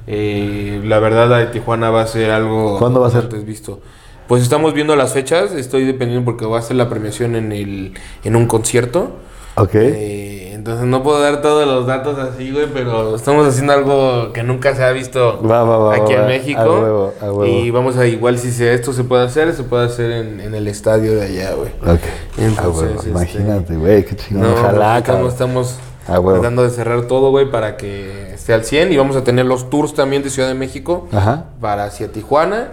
[0.08, 3.24] eh, la verdad la de Tijuana va a ser algo ¿Cuándo va a ser?
[3.24, 3.80] antes visto.
[4.28, 7.94] Pues estamos viendo las fechas, estoy dependiendo porque va a ser la premiación en el
[8.24, 9.12] en un concierto.
[9.56, 9.76] Ok.
[9.76, 10.35] Eh,
[10.66, 14.74] entonces no puedo dar todos los datos así, güey, pero estamos haciendo algo que nunca
[14.74, 16.26] se ha visto Va, va, va, aquí en.
[16.26, 16.60] México.
[16.60, 17.46] A huevo, a huevo.
[17.46, 20.56] Y vamos a igual si se, esto se puede hacer, se puede hacer en, en
[20.56, 21.70] el estadio de allá, güey.
[21.84, 22.02] Ok.
[22.40, 24.42] Entonces, este, Imagínate, güey, qué chingón.
[24.42, 25.76] No, Ojalá, estamos, estamos
[26.08, 28.92] tratando de cerrar todo, güey, para que esté al 100.
[28.92, 31.46] Y vamos a tener los tours también de Ciudad de México Ajá.
[31.62, 32.70] para hacia Tijuana.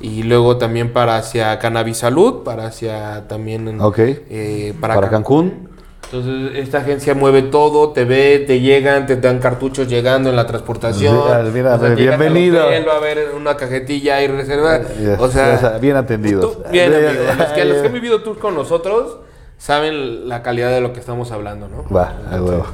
[0.00, 3.68] Y luego también para hacia Cannabis Salud, para hacia también
[3.98, 5.50] eh, para, Para Cancún.
[5.50, 5.73] Cancún.
[6.04, 10.46] Entonces, esta agencia mueve todo, te ve, te llegan, te dan cartuchos llegando en la
[10.46, 11.16] transportación.
[11.52, 12.66] Mira, O sea, bienvenido.
[12.66, 14.82] hotel, va a haber una cajetilla ahí reservada.
[15.00, 16.56] Ya, o sea, bien atendidos.
[16.56, 17.36] tú- bien, Ya, amigos.
[17.38, 19.18] Los que, los que han vivido tours con nosotros
[19.58, 21.84] saben la calidad de lo que estamos hablando, ¿no?
[21.94, 22.66] Va, a huevo.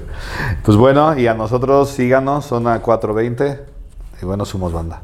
[0.62, 3.61] Pues bueno, y a nosotros síganos, zona 420.
[4.22, 5.03] Y bueno, somos banda.